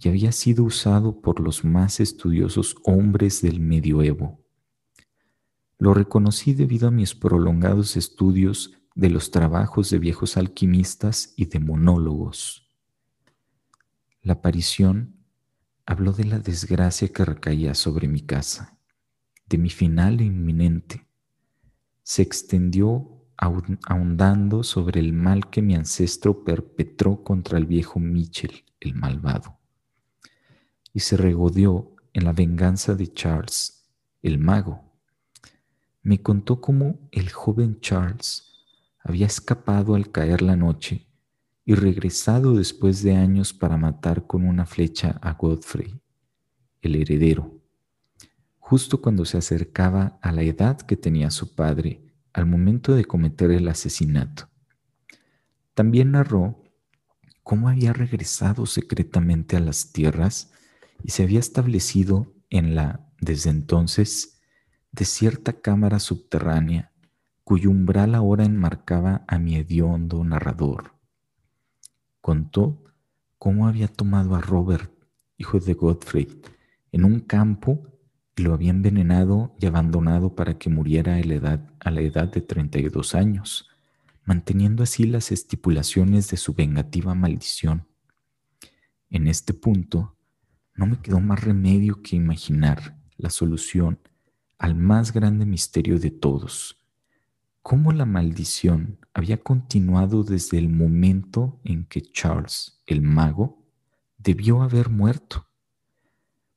y 0.00 0.08
había 0.08 0.32
sido 0.32 0.64
usado 0.64 1.20
por 1.20 1.40
los 1.40 1.64
más 1.64 2.00
estudiosos 2.00 2.76
hombres 2.84 3.42
del 3.42 3.60
medioevo. 3.60 4.44
Lo 5.78 5.94
reconocí 5.94 6.54
debido 6.54 6.88
a 6.88 6.90
mis 6.90 7.14
prolongados 7.14 7.96
estudios 7.96 8.78
de 8.94 9.10
los 9.10 9.30
trabajos 9.30 9.90
de 9.90 9.98
viejos 9.98 10.36
alquimistas 10.36 11.34
y 11.36 11.46
de 11.46 11.60
monólogos. 11.60 12.68
La 14.22 14.34
aparición 14.34 15.16
habló 15.86 16.12
de 16.12 16.24
la 16.24 16.38
desgracia 16.38 17.08
que 17.08 17.24
recaía 17.24 17.74
sobre 17.74 18.08
mi 18.08 18.20
casa 18.20 18.78
de 19.48 19.58
mi 19.58 19.70
final 19.70 20.20
inminente, 20.20 21.06
se 22.02 22.22
extendió 22.22 23.24
ahondando 23.36 24.62
sobre 24.62 25.00
el 25.00 25.12
mal 25.12 25.48
que 25.48 25.62
mi 25.62 25.74
ancestro 25.74 26.44
perpetró 26.44 27.22
contra 27.22 27.56
el 27.56 27.66
viejo 27.66 28.00
Mitchell, 28.00 28.64
el 28.80 28.94
malvado, 28.94 29.57
y 30.92 31.00
se 31.00 31.16
regodeó 31.16 31.94
en 32.12 32.24
la 32.24 32.32
venganza 32.32 32.94
de 32.94 33.12
Charles, 33.12 33.88
el 34.22 34.38
mago. 34.38 34.82
Me 36.02 36.22
contó 36.22 36.60
cómo 36.60 37.08
el 37.12 37.30
joven 37.30 37.80
Charles 37.80 38.44
había 39.02 39.26
escapado 39.26 39.94
al 39.94 40.10
caer 40.10 40.42
la 40.42 40.56
noche 40.56 41.06
y 41.64 41.74
regresado 41.74 42.54
después 42.54 43.02
de 43.02 43.14
años 43.14 43.52
para 43.52 43.76
matar 43.76 44.26
con 44.26 44.46
una 44.46 44.66
flecha 44.66 45.18
a 45.22 45.34
Godfrey, 45.34 46.00
el 46.82 46.96
heredero 46.96 47.58
justo 48.68 49.00
cuando 49.00 49.24
se 49.24 49.38
acercaba 49.38 50.18
a 50.20 50.30
la 50.30 50.42
edad 50.42 50.76
que 50.76 50.94
tenía 50.94 51.30
su 51.30 51.54
padre 51.54 52.02
al 52.34 52.44
momento 52.44 52.94
de 52.94 53.06
cometer 53.06 53.50
el 53.50 53.66
asesinato. 53.66 54.50
También 55.72 56.10
narró 56.10 56.62
cómo 57.42 57.70
había 57.70 57.94
regresado 57.94 58.66
secretamente 58.66 59.56
a 59.56 59.60
las 59.60 59.90
tierras 59.90 60.52
y 61.02 61.10
se 61.10 61.22
había 61.22 61.40
establecido 61.40 62.34
en 62.50 62.74
la, 62.74 63.08
desde 63.20 63.50
entonces, 63.50 64.40
desierta 64.92 65.60
cámara 65.60 65.98
subterránea 65.98 66.92
cuyo 67.44 67.70
umbral 67.70 68.14
ahora 68.14 68.44
enmarcaba 68.44 69.24
a 69.26 69.38
mi 69.38 69.56
hediondo 69.56 70.22
narrador. 70.22 70.92
Contó 72.20 72.84
cómo 73.38 73.66
había 73.66 73.88
tomado 73.88 74.34
a 74.34 74.40
Robert, 74.40 74.92
hijo 75.38 75.58
de 75.58 75.72
Godfrey, 75.72 76.28
en 76.92 77.04
un 77.04 77.20
campo 77.20 77.88
lo 78.36 78.54
había 78.54 78.70
envenenado 78.70 79.54
y 79.60 79.66
abandonado 79.66 80.34
para 80.34 80.58
que 80.58 80.70
muriera 80.70 81.16
a 81.16 81.20
la 81.20 81.34
edad, 81.34 81.70
a 81.80 81.90
la 81.90 82.00
edad 82.00 82.28
de 82.28 82.40
32 82.40 83.14
años, 83.14 83.68
manteniendo 84.24 84.82
así 84.82 85.04
las 85.04 85.32
estipulaciones 85.32 86.30
de 86.30 86.36
su 86.36 86.54
vengativa 86.54 87.14
maldición. 87.14 87.86
En 89.10 89.26
este 89.26 89.54
punto, 89.54 90.17
no 90.78 90.86
me 90.86 91.00
quedó 91.00 91.20
más 91.20 91.42
remedio 91.42 92.02
que 92.02 92.14
imaginar 92.14 92.96
la 93.16 93.30
solución 93.30 93.98
al 94.58 94.76
más 94.76 95.12
grande 95.12 95.44
misterio 95.44 95.98
de 95.98 96.10
todos, 96.10 96.84
cómo 97.62 97.92
la 97.92 98.06
maldición 98.06 98.98
había 99.12 99.38
continuado 99.38 100.22
desde 100.22 100.56
el 100.56 100.68
momento 100.68 101.60
en 101.64 101.84
que 101.84 102.00
Charles, 102.00 102.80
el 102.86 103.02
mago, 103.02 103.66
debió 104.18 104.62
haber 104.62 104.88
muerto, 104.88 105.48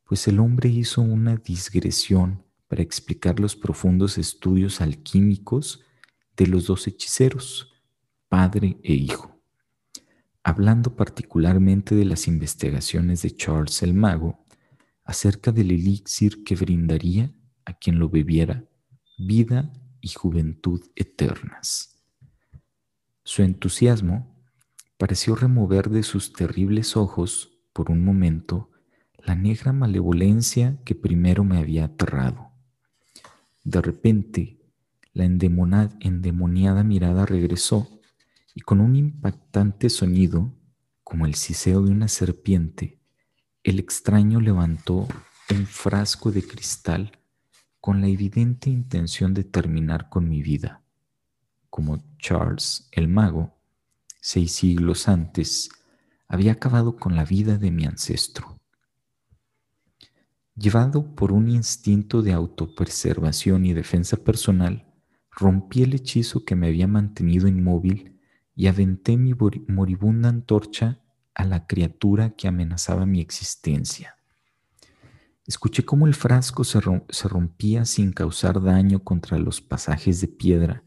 pues 0.03 0.27
el 0.27 0.39
hombre 0.39 0.69
hizo 0.69 1.01
una 1.01 1.37
digresión 1.37 2.43
para 2.67 2.83
explicar 2.83 3.39
los 3.39 3.55
profundos 3.55 4.19
estudios 4.19 4.81
alquímicos 4.81 5.81
de 6.37 6.45
los 6.45 6.67
dos 6.67 6.85
hechiceros, 6.85 7.73
padre 8.29 8.79
e 8.83 8.93
hijo. 8.93 9.40
Hablando 10.43 10.95
particularmente 10.95 11.95
de 11.95 12.05
las 12.05 12.27
investigaciones 12.27 13.21
de 13.21 13.35
Charles 13.35 13.83
el 13.83 13.93
mago 13.93 14.43
acerca 15.03 15.51
del 15.51 15.71
elixir 15.71 16.43
que 16.43 16.55
brindaría 16.55 17.31
a 17.65 17.73
quien 17.73 17.99
lo 17.99 18.09
bebiera 18.09 18.65
vida 19.17 19.71
y 20.01 20.09
juventud 20.09 20.81
eternas. 20.95 22.01
Su 23.23 23.43
entusiasmo 23.43 24.35
pareció 24.97 25.35
remover 25.35 25.89
de 25.89 26.03
sus 26.03 26.33
terribles 26.33 26.97
ojos, 26.97 27.59
por 27.71 27.91
un 27.91 28.03
momento, 28.03 28.71
la 29.19 29.35
negra 29.35 29.73
malevolencia 29.73 30.79
que 30.83 30.95
primero 30.95 31.43
me 31.43 31.59
había 31.59 31.85
aterrado. 31.85 32.51
De 33.63 33.81
repente, 33.81 34.59
la 35.13 35.25
endemoniada 35.25 36.83
mirada 36.83 37.25
regresó 37.25 38.00
y 38.53 38.61
con 38.61 38.81
un 38.81 38.95
impactante 38.95 39.89
sonido, 39.89 40.53
como 41.03 41.25
el 41.25 41.35
siseo 41.35 41.81
de 41.81 41.91
una 41.91 42.07
serpiente, 42.07 42.99
el 43.63 43.79
extraño 43.79 44.39
levantó 44.39 45.07
un 45.51 45.65
frasco 45.65 46.31
de 46.31 46.43
cristal 46.45 47.19
con 47.79 48.01
la 48.01 48.07
evidente 48.07 48.69
intención 48.69 49.33
de 49.33 49.43
terminar 49.43 50.09
con 50.09 50.29
mi 50.29 50.41
vida, 50.41 50.83
como 51.69 52.03
Charles 52.17 52.87
el 52.91 53.07
mago, 53.07 53.57
seis 54.19 54.51
siglos 54.53 55.07
antes, 55.07 55.69
había 56.27 56.53
acabado 56.53 56.95
con 56.95 57.15
la 57.15 57.25
vida 57.25 57.57
de 57.57 57.71
mi 57.71 57.85
ancestro. 57.85 58.59
Llevado 60.55 61.15
por 61.15 61.31
un 61.31 61.49
instinto 61.49 62.21
de 62.21 62.33
autopreservación 62.33 63.65
y 63.65 63.73
defensa 63.73 64.17
personal, 64.17 64.85
rompí 65.31 65.83
el 65.83 65.93
hechizo 65.93 66.45
que 66.45 66.55
me 66.55 66.67
había 66.67 66.87
mantenido 66.87 67.47
inmóvil 67.47 68.20
y 68.61 68.67
aventé 68.67 69.17
mi 69.17 69.33
moribunda 69.69 70.29
antorcha 70.29 71.01
a 71.33 71.45
la 71.45 71.65
criatura 71.65 72.35
que 72.35 72.47
amenazaba 72.47 73.07
mi 73.07 73.19
existencia. 73.19 74.17
Escuché 75.47 75.83
cómo 75.83 76.05
el 76.05 76.13
frasco 76.13 76.63
se, 76.63 76.79
rompía 76.79 77.85
sin 77.85 78.11
causar 78.11 78.61
daño 78.61 79.03
contra 79.03 79.39
los 79.39 79.61
pasajes 79.61 80.21
de 80.21 80.27
piedra, 80.27 80.83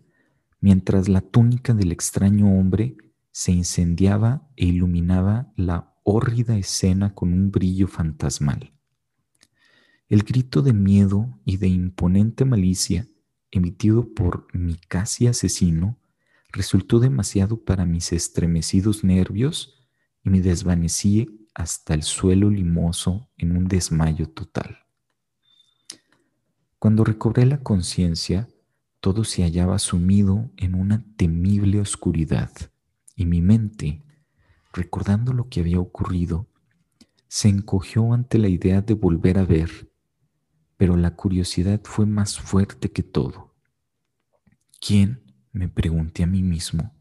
mientras 0.61 1.09
la 1.09 1.21
túnica 1.21 1.75
del 1.75 1.91
extraño 1.91 2.47
hombre 2.47 2.97
se 3.33 3.51
incendiaba 3.51 4.49
e 4.55 4.67
iluminaba 4.67 5.53
la 5.57 5.97
hórrida 6.05 6.57
escena 6.57 7.13
con 7.13 7.33
un 7.33 7.51
brillo 7.51 7.89
fantasmal. 7.89 8.73
El 10.09 10.23
grito 10.23 10.63
de 10.63 10.75
miedo 10.75 11.41
y 11.45 11.57
de 11.57 11.67
imponente 11.67 12.45
malicia 12.45 13.09
emitido 13.51 14.15
por 14.15 14.47
mi 14.53 14.77
casi 14.77 15.27
asesino 15.27 15.99
resultó 16.55 17.01
demasiado 17.01 17.62
para 17.64 17.85
mis 17.85 18.12
estremecidos 18.12 19.05
nervios 19.05 19.88
y 20.23 20.31
me 20.31 20.40
desvanecí 20.40 21.49
hasta 21.55 21.93
el 21.95 22.03
suelo 22.03 22.49
limoso 22.49 23.29
en 23.37 23.57
un 23.57 23.69
desmayo 23.69 24.29
total. 24.31 24.79
Cuando 26.79 27.05
recobré 27.05 27.45
la 27.45 27.62
conciencia, 27.62 28.49
todo 29.01 29.25
se 29.25 29.43
hallaba 29.43 29.79
sumido 29.79 30.51
en 30.57 30.75
una 30.75 31.05
temible 31.17 31.81
oscuridad 31.81 32.51
y 33.17 33.27
mi 33.27 33.43
mente, 33.43 34.03
recordando 34.73 35.33
lo 35.33 35.49
que 35.49 35.61
había 35.61 35.81
ocurrido, 35.81 36.49
se 37.29 37.49
encogió 37.49 38.12
ante 38.12 38.38
la 38.38 38.49
idea 38.49 38.81
de 38.81 38.95
volver 38.95 39.38
a 39.38 39.45
ver 39.45 39.90
pero 40.77 40.97
la 40.97 41.14
curiosidad 41.14 41.81
fue 41.85 42.07
más 42.07 42.38
fuerte 42.38 42.90
que 42.90 43.03
todo. 43.03 43.55
¿Quién, 44.81 45.24
me 45.55 45.69
pregunté 45.69 46.25
a 46.25 46.27
mí 46.27 46.43
mismo, 46.43 46.93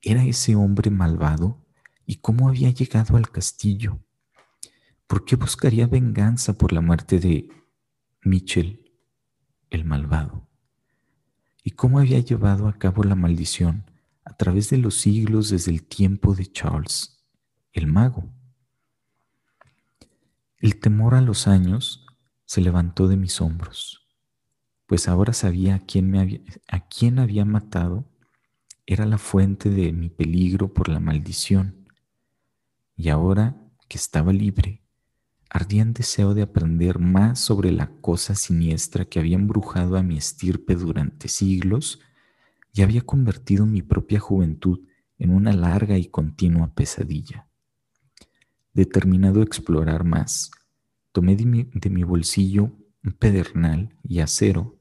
era 0.00 0.24
ese 0.24 0.54
hombre 0.54 0.90
malvado 0.90 1.60
y 2.06 2.16
cómo 2.16 2.48
había 2.48 2.70
llegado 2.70 3.16
al 3.16 3.28
castillo? 3.30 3.98
¿Por 5.06 5.24
qué 5.24 5.36
buscaría 5.36 5.88
venganza 5.88 6.56
por 6.56 6.72
la 6.72 6.80
muerte 6.80 7.18
de 7.18 7.48
Mitchell, 8.22 8.92
el 9.70 9.84
malvado? 9.84 10.48
¿Y 11.64 11.72
cómo 11.72 11.98
había 11.98 12.20
llevado 12.20 12.68
a 12.68 12.78
cabo 12.78 13.02
la 13.02 13.16
maldición 13.16 13.90
a 14.24 14.36
través 14.36 14.70
de 14.70 14.78
los 14.78 14.94
siglos 14.94 15.50
desde 15.50 15.72
el 15.72 15.82
tiempo 15.82 16.34
de 16.36 16.46
Charles, 16.46 17.24
el 17.72 17.88
mago? 17.88 18.32
El 20.58 20.78
temor 20.78 21.16
a 21.16 21.20
los 21.20 21.48
años 21.48 22.06
se 22.44 22.60
levantó 22.60 23.08
de 23.08 23.16
mis 23.16 23.40
hombros, 23.40 24.05
pues 24.86 25.08
ahora 25.08 25.32
sabía 25.32 25.76
a 25.76 25.78
quién, 25.80 26.10
me 26.10 26.20
había, 26.20 26.40
a 26.68 26.86
quién 26.88 27.18
había 27.18 27.44
matado, 27.44 28.04
era 28.86 29.04
la 29.04 29.18
fuente 29.18 29.68
de 29.70 29.92
mi 29.92 30.08
peligro 30.08 30.72
por 30.72 30.88
la 30.88 31.00
maldición, 31.00 31.88
y 32.96 33.08
ahora 33.08 33.56
que 33.88 33.98
estaba 33.98 34.32
libre, 34.32 34.82
ardía 35.50 35.82
en 35.82 35.92
deseo 35.92 36.34
de 36.34 36.42
aprender 36.42 36.98
más 36.98 37.38
sobre 37.40 37.72
la 37.72 37.88
cosa 38.00 38.34
siniestra 38.34 39.04
que 39.04 39.18
había 39.18 39.36
embrujado 39.36 39.96
a 39.96 40.02
mi 40.02 40.16
estirpe 40.16 40.74
durante 40.74 41.28
siglos 41.28 42.00
y 42.72 42.82
había 42.82 43.02
convertido 43.02 43.66
mi 43.66 43.82
propia 43.82 44.20
juventud 44.20 44.80
en 45.18 45.30
una 45.30 45.52
larga 45.52 45.98
y 45.98 46.06
continua 46.06 46.74
pesadilla. 46.74 47.48
Determinado 48.72 49.40
a 49.40 49.44
explorar 49.44 50.04
más, 50.04 50.50
Tomé 51.16 51.34
de 51.34 51.46
mi, 51.46 52.02
bolsillo 52.02 52.76
un 53.02 53.12
pedernal 53.12 53.96
y 54.02 54.20
acero 54.20 54.75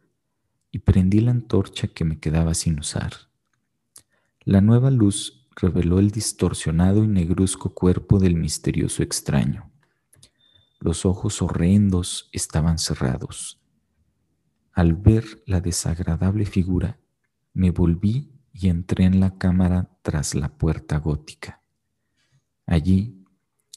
y 0.75 0.79
prendí 0.79 1.21
la 1.21 1.31
antorcha 1.31 1.88
que 1.88 2.03
me 2.03 2.19
quedaba 2.19 2.53
sin 2.53 2.79
usar. 2.79 3.13
La 4.41 4.59
nueva 4.59 4.91
luz 4.91 5.47
reveló 5.55 5.99
el 5.99 6.11
distorsionado 6.11 7.01
y 7.05 7.07
negruzco 7.07 7.73
cuerpo 7.73 8.19
del 8.19 8.35
misterioso 8.35 9.01
extraño. 9.01 9.71
Los 10.81 11.05
ojos 11.05 11.41
horrendos 11.41 12.27
estaban 12.33 12.77
cerrados. 12.77 13.57
Al 14.73 14.95
ver 14.95 15.41
la 15.45 15.61
desagradable 15.61 16.45
figura, 16.45 16.99
me 17.53 17.71
volví 17.71 18.33
y 18.51 18.67
entré 18.67 19.05
en 19.05 19.21
la 19.21 19.38
cámara 19.38 19.89
tras 20.01 20.35
la 20.35 20.57
puerta 20.57 20.97
gótica. 20.97 21.63
Allí, 22.65 23.23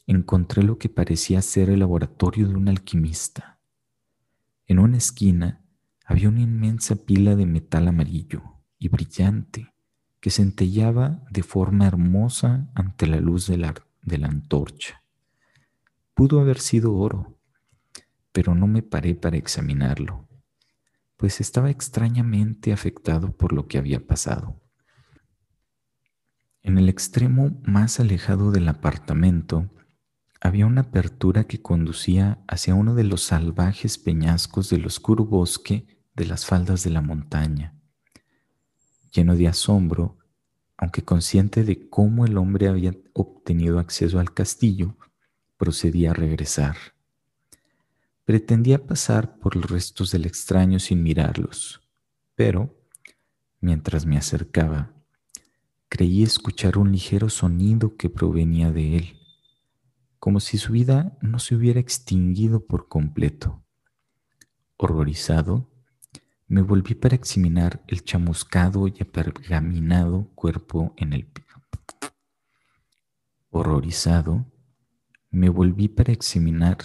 encontré 0.05 0.63
lo 0.63 0.77
que 0.77 0.89
parecía 0.89 1.41
ser 1.41 1.69
el 1.69 1.79
laboratorio 1.79 2.49
de 2.49 2.55
un 2.55 2.67
alquimista. 2.67 3.57
En 4.67 4.79
una 4.79 4.97
esquina 4.97 5.63
había 6.09 6.27
una 6.27 6.41
inmensa 6.41 6.95
pila 6.95 7.35
de 7.35 7.45
metal 7.45 7.87
amarillo 7.87 8.41
y 8.79 8.87
brillante 8.87 9.75
que 10.19 10.31
centellaba 10.31 11.23
de 11.29 11.43
forma 11.43 11.85
hermosa 11.85 12.67
ante 12.73 13.05
la 13.05 13.17
luz 13.17 13.45
de 13.45 13.57
la, 13.57 13.75
de 14.01 14.17
la 14.17 14.27
antorcha. 14.27 15.03
Pudo 16.15 16.41
haber 16.41 16.57
sido 16.57 16.95
oro, 16.95 17.37
pero 18.31 18.55
no 18.55 18.65
me 18.65 18.81
paré 18.81 19.13
para 19.13 19.37
examinarlo, 19.37 20.27
pues 21.15 21.41
estaba 21.41 21.69
extrañamente 21.69 22.73
afectado 22.73 23.37
por 23.37 23.53
lo 23.53 23.67
que 23.67 23.77
había 23.77 24.07
pasado. 24.07 24.59
En 26.63 26.79
el 26.79 26.89
extremo 26.89 27.61
más 27.63 27.99
alejado 27.99 28.49
del 28.49 28.67
apartamento 28.67 29.69
había 30.41 30.65
una 30.65 30.81
apertura 30.81 31.43
que 31.43 31.61
conducía 31.61 32.43
hacia 32.47 32.73
uno 32.73 32.95
de 32.95 33.03
los 33.03 33.21
salvajes 33.21 33.99
peñascos 33.99 34.71
del 34.71 34.87
oscuro 34.87 35.23
bosque 35.23 35.98
de 36.19 36.25
las 36.25 36.45
faldas 36.45 36.83
de 36.83 36.91
la 36.91 37.01
montaña. 37.01 37.73
Lleno 39.11 39.35
de 39.35 39.47
asombro, 39.47 40.19
aunque 40.77 41.03
consciente 41.03 41.63
de 41.63 41.89
cómo 41.89 42.25
el 42.25 42.37
hombre 42.37 42.67
había 42.67 42.93
obtenido 43.13 43.79
acceso 43.79 44.19
al 44.19 44.33
castillo, 44.33 44.97
procedía 45.57 46.11
a 46.11 46.13
regresar. 46.13 46.75
Pretendía 48.25 48.85
pasar 48.85 49.39
por 49.39 49.55
los 49.55 49.71
restos 49.71 50.11
del 50.11 50.25
extraño 50.25 50.77
sin 50.79 51.01
mirarlos, 51.01 51.81
pero, 52.35 52.77
mientras 53.61 54.05
me 54.05 54.17
acercaba, 54.17 54.91
creí 55.87 56.21
escuchar 56.21 56.77
un 56.77 56.91
ligero 56.91 57.29
sonido 57.29 57.95
que 57.97 58.09
provenía 58.09 58.71
de 58.71 58.97
él 58.97 59.19
como 60.19 60.41
si 60.41 60.57
su 60.57 60.73
vida 60.73 61.17
no 61.21 61.39
se 61.39 61.55
hubiera 61.55 61.79
extinguido 61.79 62.65
por 62.65 62.89
completo. 62.89 63.63
Horrorizado, 64.75 65.69
me 66.49 66.63
volví 66.63 66.95
para 66.95 67.15
examinar 67.15 67.83
el 67.85 68.03
chamuscado 68.03 68.87
y 68.87 68.95
apergaminado 68.99 70.31
cuerpo 70.33 70.95
en 70.97 71.13
el 71.13 71.27
piso. 71.27 71.61
Horrorizado, 73.51 74.51
me 75.29 75.49
volví 75.49 75.87
para 75.89 76.11
examinar 76.11 76.77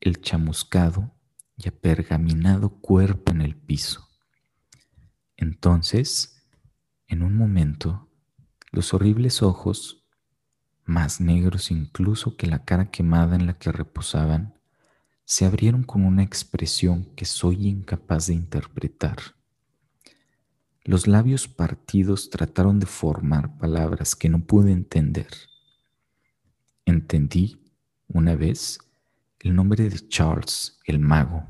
el 0.00 0.20
chamuscado 0.20 1.14
y 1.56 1.66
apergaminado 1.66 2.68
cuerpo 2.68 3.32
en 3.32 3.40
el 3.40 3.56
piso. 3.56 4.06
Entonces, 5.38 6.46
en 7.08 7.22
un 7.22 7.38
momento, 7.38 8.10
los 8.70 8.92
horribles 8.92 9.42
ojos, 9.42 10.04
más 10.84 11.22
negros 11.22 11.70
incluso 11.70 12.36
que 12.36 12.48
la 12.48 12.66
cara 12.66 12.90
quemada 12.90 13.34
en 13.34 13.46
la 13.46 13.54
que 13.54 13.72
reposaban, 13.72 14.55
se 15.26 15.44
abrieron 15.44 15.82
con 15.82 16.04
una 16.04 16.22
expresión 16.22 17.04
que 17.16 17.24
soy 17.24 17.66
incapaz 17.66 18.28
de 18.28 18.34
interpretar. 18.34 19.18
Los 20.84 21.08
labios 21.08 21.48
partidos 21.48 22.30
trataron 22.30 22.78
de 22.78 22.86
formar 22.86 23.58
palabras 23.58 24.14
que 24.14 24.28
no 24.28 24.44
pude 24.44 24.70
entender. 24.70 25.26
Entendí, 26.84 27.60
una 28.06 28.36
vez, 28.36 28.78
el 29.40 29.56
nombre 29.56 29.90
de 29.90 30.08
Charles, 30.08 30.78
el 30.86 31.00
mago, 31.00 31.44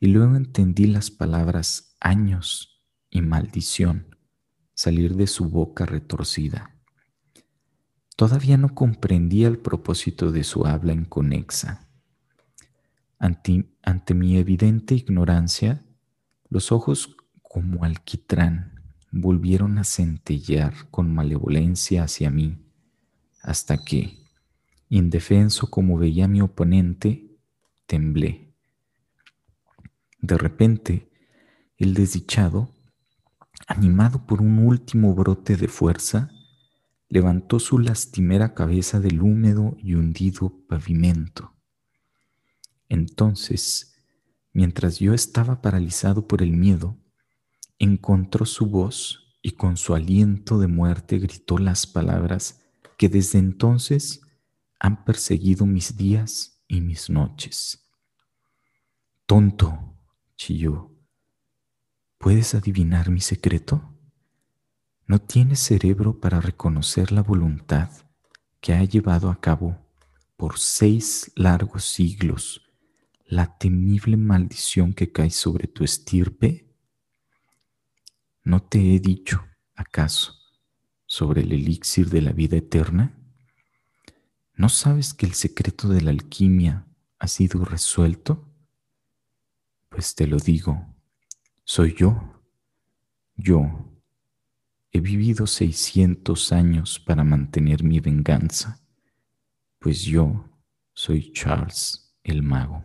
y 0.00 0.06
luego 0.06 0.34
entendí 0.34 0.86
las 0.86 1.10
palabras 1.10 1.94
años 2.00 2.82
y 3.10 3.20
maldición 3.20 4.16
salir 4.72 5.14
de 5.14 5.26
su 5.26 5.50
boca 5.50 5.84
retorcida. 5.84 6.74
Todavía 8.16 8.56
no 8.56 8.74
comprendía 8.74 9.46
el 9.46 9.58
propósito 9.58 10.32
de 10.32 10.42
su 10.42 10.66
habla 10.66 10.94
inconexa 10.94 11.85
ante, 13.18 14.14
mi 14.14 14.36
evidente 14.36 14.94
ignorancia, 14.94 15.84
los 16.48 16.72
ojos 16.72 17.16
como 17.42 17.84
alquitrán 17.84 18.82
volvieron 19.10 19.78
a 19.78 19.84
centellear 19.84 20.90
con 20.90 21.14
malevolencia 21.14 22.04
hacia 22.04 22.30
mí, 22.30 22.58
hasta 23.42 23.82
que, 23.82 24.18
indefenso 24.88 25.70
como 25.70 25.98
veía 25.98 26.28
mi 26.28 26.40
oponente, 26.42 27.38
temblé. 27.86 28.54
De 30.20 30.36
repente, 30.36 31.10
el 31.78 31.94
desdichado, 31.94 32.70
animado 33.66 34.26
por 34.26 34.42
un 34.42 34.58
último 34.58 35.14
brote 35.14 35.56
de 35.56 35.68
fuerza, 35.68 36.30
levantó 37.08 37.60
su 37.60 37.78
lastimera 37.78 38.52
cabeza 38.52 39.00
del 39.00 39.22
húmedo 39.22 39.76
y 39.78 39.94
hundido 39.94 40.52
pavimento 40.68 41.55
entonces, 42.88 43.96
mientras 44.52 44.98
yo 44.98 45.14
estaba 45.14 45.60
paralizado 45.60 46.26
por 46.26 46.42
el 46.42 46.52
miedo, 46.52 46.96
encontró 47.78 48.46
su 48.46 48.66
voz 48.66 49.36
y 49.42 49.52
con 49.52 49.76
su 49.76 49.94
aliento 49.94 50.58
de 50.58 50.66
muerte 50.66 51.18
gritó 51.18 51.58
las 51.58 51.86
palabras 51.86 52.62
que 52.96 53.08
desde 53.08 53.38
entonces 53.38 54.22
han 54.80 55.04
perseguido 55.04 55.66
mis 55.66 55.96
días 55.96 56.62
y 56.68 56.80
mis 56.80 57.10
noches. 57.10 57.86
Tonto, 59.26 59.98
chilló, 60.36 60.90
¿puedes 62.18 62.54
adivinar 62.54 63.10
mi 63.10 63.20
secreto? 63.20 63.92
¿No 65.06 65.20
tienes 65.20 65.60
cerebro 65.60 66.18
para 66.18 66.40
reconocer 66.40 67.12
la 67.12 67.22
voluntad 67.22 67.90
que 68.60 68.72
ha 68.72 68.82
llevado 68.84 69.30
a 69.30 69.40
cabo 69.40 69.78
por 70.36 70.58
seis 70.58 71.30
largos 71.36 71.84
siglos 71.84 72.65
la 73.26 73.58
temible 73.58 74.16
maldición 74.16 74.94
que 74.94 75.10
cae 75.10 75.30
sobre 75.30 75.66
tu 75.66 75.84
estirpe? 75.84 76.72
¿No 78.44 78.62
te 78.62 78.94
he 78.94 79.00
dicho, 79.00 79.44
acaso, 79.74 80.34
sobre 81.06 81.42
el 81.42 81.52
elixir 81.52 82.08
de 82.08 82.22
la 82.22 82.32
vida 82.32 82.56
eterna? 82.56 83.18
¿No 84.54 84.68
sabes 84.68 85.12
que 85.12 85.26
el 85.26 85.34
secreto 85.34 85.88
de 85.88 86.00
la 86.00 86.10
alquimia 86.10 86.86
ha 87.18 87.28
sido 87.28 87.64
resuelto? 87.64 88.48
Pues 89.88 90.14
te 90.14 90.26
lo 90.26 90.38
digo, 90.38 90.94
soy 91.64 91.94
yo, 91.94 92.42
yo. 93.34 93.92
He 94.92 95.00
vivido 95.00 95.46
seiscientos 95.46 96.52
años 96.52 96.98
para 96.98 97.22
mantener 97.22 97.82
mi 97.82 98.00
venganza, 98.00 98.80
pues 99.78 100.02
yo 100.02 100.48
soy 100.94 101.32
Charles 101.32 102.16
el 102.22 102.42
mago. 102.42 102.82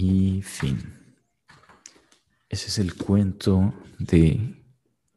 Y 0.00 0.42
fin. 0.42 0.94
Ese 2.48 2.68
es 2.68 2.78
el 2.78 2.94
cuento 2.94 3.74
de 3.98 4.62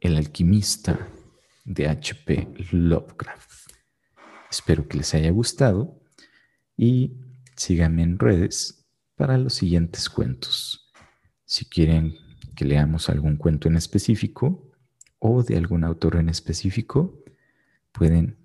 El 0.00 0.16
alquimista 0.16 1.08
de 1.64 1.86
H.P. 1.86 2.52
Lovecraft. 2.72 3.70
Espero 4.50 4.88
que 4.88 4.98
les 4.98 5.14
haya 5.14 5.30
gustado 5.30 6.02
y 6.76 7.12
síganme 7.56 8.02
en 8.02 8.18
redes 8.18 8.88
para 9.14 9.38
los 9.38 9.54
siguientes 9.54 10.10
cuentos. 10.10 10.92
Si 11.44 11.66
quieren 11.66 12.16
que 12.56 12.64
leamos 12.64 13.08
algún 13.08 13.36
cuento 13.36 13.68
en 13.68 13.76
específico 13.76 14.68
o 15.20 15.44
de 15.44 15.58
algún 15.58 15.84
autor 15.84 16.16
en 16.16 16.28
específico, 16.28 17.22
pueden 17.92 18.36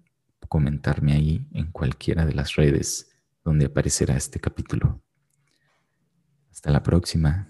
comentarme 0.48 1.14
ahí 1.14 1.48
en 1.54 1.72
cualquiera 1.72 2.28
de 2.28 2.36
las 2.36 2.54
redes 2.54 3.10
donde 3.44 3.66
aparecerá 3.66 4.16
este 4.16 4.40
capítulo. 4.40 5.02
Hasta 6.58 6.72
la 6.72 6.82
próxima. 6.82 7.46